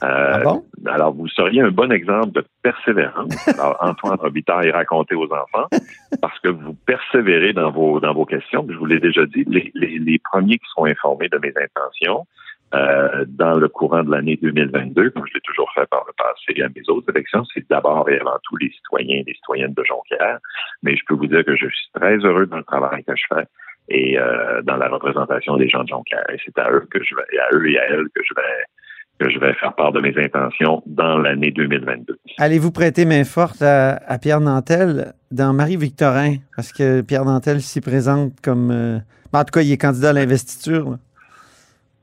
Euh, 0.03 0.45
Alors, 0.87 1.13
vous 1.13 1.29
seriez 1.29 1.61
un 1.61 1.71
bon 1.71 1.91
exemple 1.91 2.33
de 2.33 2.45
persévérance. 2.63 3.49
Alors, 3.59 3.77
Antoine 3.81 4.19
Robitaille 4.21 4.71
raconté 4.71 5.15
aux 5.15 5.29
enfants 5.33 5.67
parce 6.21 6.39
que 6.41 6.49
vous 6.49 6.75
persévérez 6.87 7.53
dans 7.53 7.71
vos 7.71 7.99
dans 7.99 8.15
vos 8.15 8.25
questions. 8.25 8.65
Je 8.69 8.77
vous 8.77 8.87
l'ai 8.87 9.01
déjà 9.01 9.27
dit, 9.27 9.45
les, 9.49 9.73
les, 9.75 9.99
les 9.99 10.19
premiers 10.19 10.59
qui 10.59 10.67
seront 10.71 10.87
informés 10.87 11.29
de 11.29 11.39
mes 11.39 11.53
intentions 11.57 12.27
euh, 12.75 13.25
dans 13.29 13.55
le 13.55 13.69
courant 13.69 14.03
de 14.03 14.11
l'année 14.11 14.39
2022, 14.43 15.11
comme 15.11 15.25
je 15.29 15.35
l'ai 15.35 15.41
toujours 15.41 15.71
fait 15.73 15.87
par 15.87 16.05
le 16.07 16.13
passé 16.19 16.63
à 16.63 16.69
mes 16.69 16.83
autres 16.89 17.09
élections, 17.11 17.45
c'est 17.55 17.65
d'abord 17.71 18.09
et 18.11 18.19
avant 18.19 18.39
tout 18.43 18.57
les 18.57 18.71
citoyens 18.71 19.19
et 19.21 19.25
les 19.25 19.35
citoyennes 19.35 19.73
de 19.73 19.85
Jonquière. 19.85 20.39
Mais 20.83 20.97
je 20.97 21.03
peux 21.07 21.15
vous 21.15 21.29
dire 21.29 21.45
que 21.45 21.55
je 21.55 21.69
suis 21.69 21.89
très 21.95 22.17
heureux 22.19 22.47
dans 22.47 22.57
le 22.57 22.65
travail 22.65 23.05
que 23.05 23.15
je 23.15 23.23
fais 23.35 23.45
et 23.89 24.19
euh, 24.19 24.63
dans 24.63 24.77
la 24.77 24.89
représentation 24.89 25.57
des 25.57 25.69
gens 25.69 25.85
de 25.85 25.89
Jonquière. 25.89 26.29
Et 26.31 26.39
c'est 26.45 26.59
à 26.59 26.71
eux 26.73 26.87
que 26.91 27.03
je 27.05 27.15
vais, 27.15 27.39
à 27.39 27.55
eux 27.55 27.71
et 27.71 27.79
à 27.79 27.85
elles 27.85 28.09
que 28.13 28.23
je 28.25 28.35
vais 28.35 28.65
que 29.19 29.31
je 29.31 29.39
vais 29.39 29.53
faire 29.55 29.75
part 29.75 29.93
de 29.93 30.01
mes 30.01 30.15
intentions 30.19 30.83
dans 30.87 31.19
l'année 31.19 31.51
2022. 31.51 32.19
Allez-vous 32.39 32.71
prêter 32.73 33.05
main 33.05 33.25
forte 33.25 33.63
à, 33.63 33.97
à 34.07 34.19
Pierre 34.19 34.41
Nantel 34.41 35.13
dans 35.31 35.53
Marie-Victorin? 35.53 36.37
Parce 36.55 36.73
que 36.73 37.01
Pierre 37.01 37.25
Nantel 37.25 37.61
s'y 37.61 37.81
présente 37.81 38.33
comme. 38.43 38.71
euh, 38.71 38.99
en 39.33 39.45
tout 39.45 39.53
cas, 39.53 39.63
il 39.63 39.73
est 39.73 39.77
candidat 39.81 40.11
à 40.11 40.13
l'investiture. 40.13 40.91
là. 40.91 40.97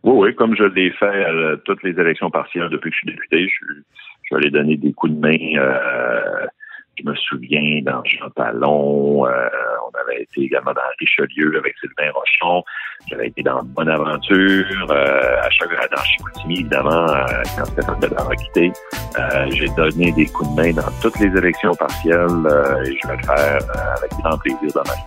Oui, 0.03 0.13
oui, 0.27 0.35
comme 0.35 0.55
je 0.55 0.63
l'ai 0.65 0.91
fait 0.91 1.23
à 1.25 1.55
toutes 1.65 1.81
les 1.83 1.91
élections 1.99 2.29
partielles 2.29 2.69
depuis 2.69 2.89
que 2.91 2.95
je 2.95 2.99
suis 2.99 3.07
député, 3.15 3.47
je, 3.47 3.73
je 4.23 4.35
vais 4.35 4.41
aller 4.41 4.51
donner 4.51 4.75
des 4.77 4.91
coups 4.93 5.13
de 5.13 5.19
main. 5.19 5.37
euh, 5.57 6.45
je 6.97 7.09
me 7.09 7.15
souviens 7.15 7.81
dans 7.83 8.03
Jean 8.05 8.29
Talon, 8.35 9.25
euh, 9.25 9.49
on 9.87 9.99
avait 10.01 10.21
été 10.23 10.41
également 10.41 10.73
dans 10.73 10.81
Richelieu 10.99 11.57
avec 11.57 11.75
Sylvain 11.79 12.11
Rochon, 12.13 12.63
j'avais 13.09 13.27
été 13.27 13.41
dans 13.43 13.63
Bonaventure, 13.63 14.91
euh, 14.91 15.41
à 15.41 15.49
chaque 15.49 15.69
dans 15.91 16.03
Chicoutimi, 16.03 16.59
évidemment, 16.61 17.09
euh, 17.09 17.25
quand 17.57 17.65
Stéphane 17.65 17.99
Bédard 17.99 18.29
a 18.29 18.35
quitté. 18.35 18.71
Euh, 19.19 19.47
J'ai 19.51 19.67
donné 19.75 20.11
des 20.11 20.25
coups 20.27 20.49
de 20.51 20.61
main 20.61 20.71
dans 20.71 20.91
toutes 21.01 21.19
les 21.19 21.35
élections 21.37 21.73
partielles 21.75 22.27
euh, 22.45 22.83
et 22.83 22.97
je 23.01 23.07
vais 23.07 23.17
le 23.17 23.23
faire 23.23 23.59
euh, 23.75 23.95
avec 23.97 24.11
grand 24.21 24.37
plaisir 24.37 24.69
dans 24.75 24.83
ma 24.83 24.93
vie. 24.93 25.03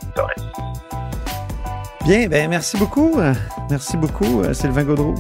Bien, 2.05 2.29
ben 2.29 2.49
merci 2.51 2.77
beaucoup. 2.77 3.19
euh, 3.21 3.33
Merci 3.71 3.97
beaucoup, 3.97 4.43
euh, 4.43 4.53
Sylvain 4.53 4.85
Gaudreau. 4.85 5.15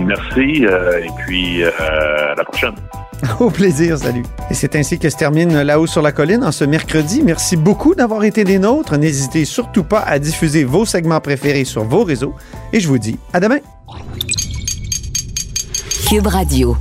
Merci 0.00 0.64
euh, 0.66 1.00
et 1.04 1.10
puis 1.24 1.62
euh, 1.62 1.70
à 1.78 2.34
la 2.34 2.44
prochaine. 2.44 2.74
Au 3.40 3.50
plaisir, 3.50 3.98
salut. 3.98 4.24
Et 4.50 4.54
c'est 4.54 4.74
ainsi 4.76 4.98
que 4.98 5.08
se 5.08 5.16
termine 5.16 5.62
La 5.62 5.80
haut 5.80 5.86
sur 5.86 6.02
la 6.02 6.12
colline 6.12 6.44
en 6.44 6.52
ce 6.52 6.64
mercredi. 6.64 7.22
Merci 7.22 7.56
beaucoup 7.56 7.94
d'avoir 7.94 8.24
été 8.24 8.44
des 8.44 8.58
nôtres. 8.58 8.96
N'hésitez 8.96 9.44
surtout 9.44 9.84
pas 9.84 10.00
à 10.00 10.18
diffuser 10.18 10.64
vos 10.64 10.84
segments 10.84 11.20
préférés 11.20 11.64
sur 11.64 11.84
vos 11.84 12.04
réseaux. 12.04 12.34
Et 12.72 12.80
je 12.80 12.88
vous 12.88 12.98
dis 12.98 13.16
à 13.32 13.40
demain. 13.40 13.58
Cube 16.08 16.26
Radio. 16.26 16.76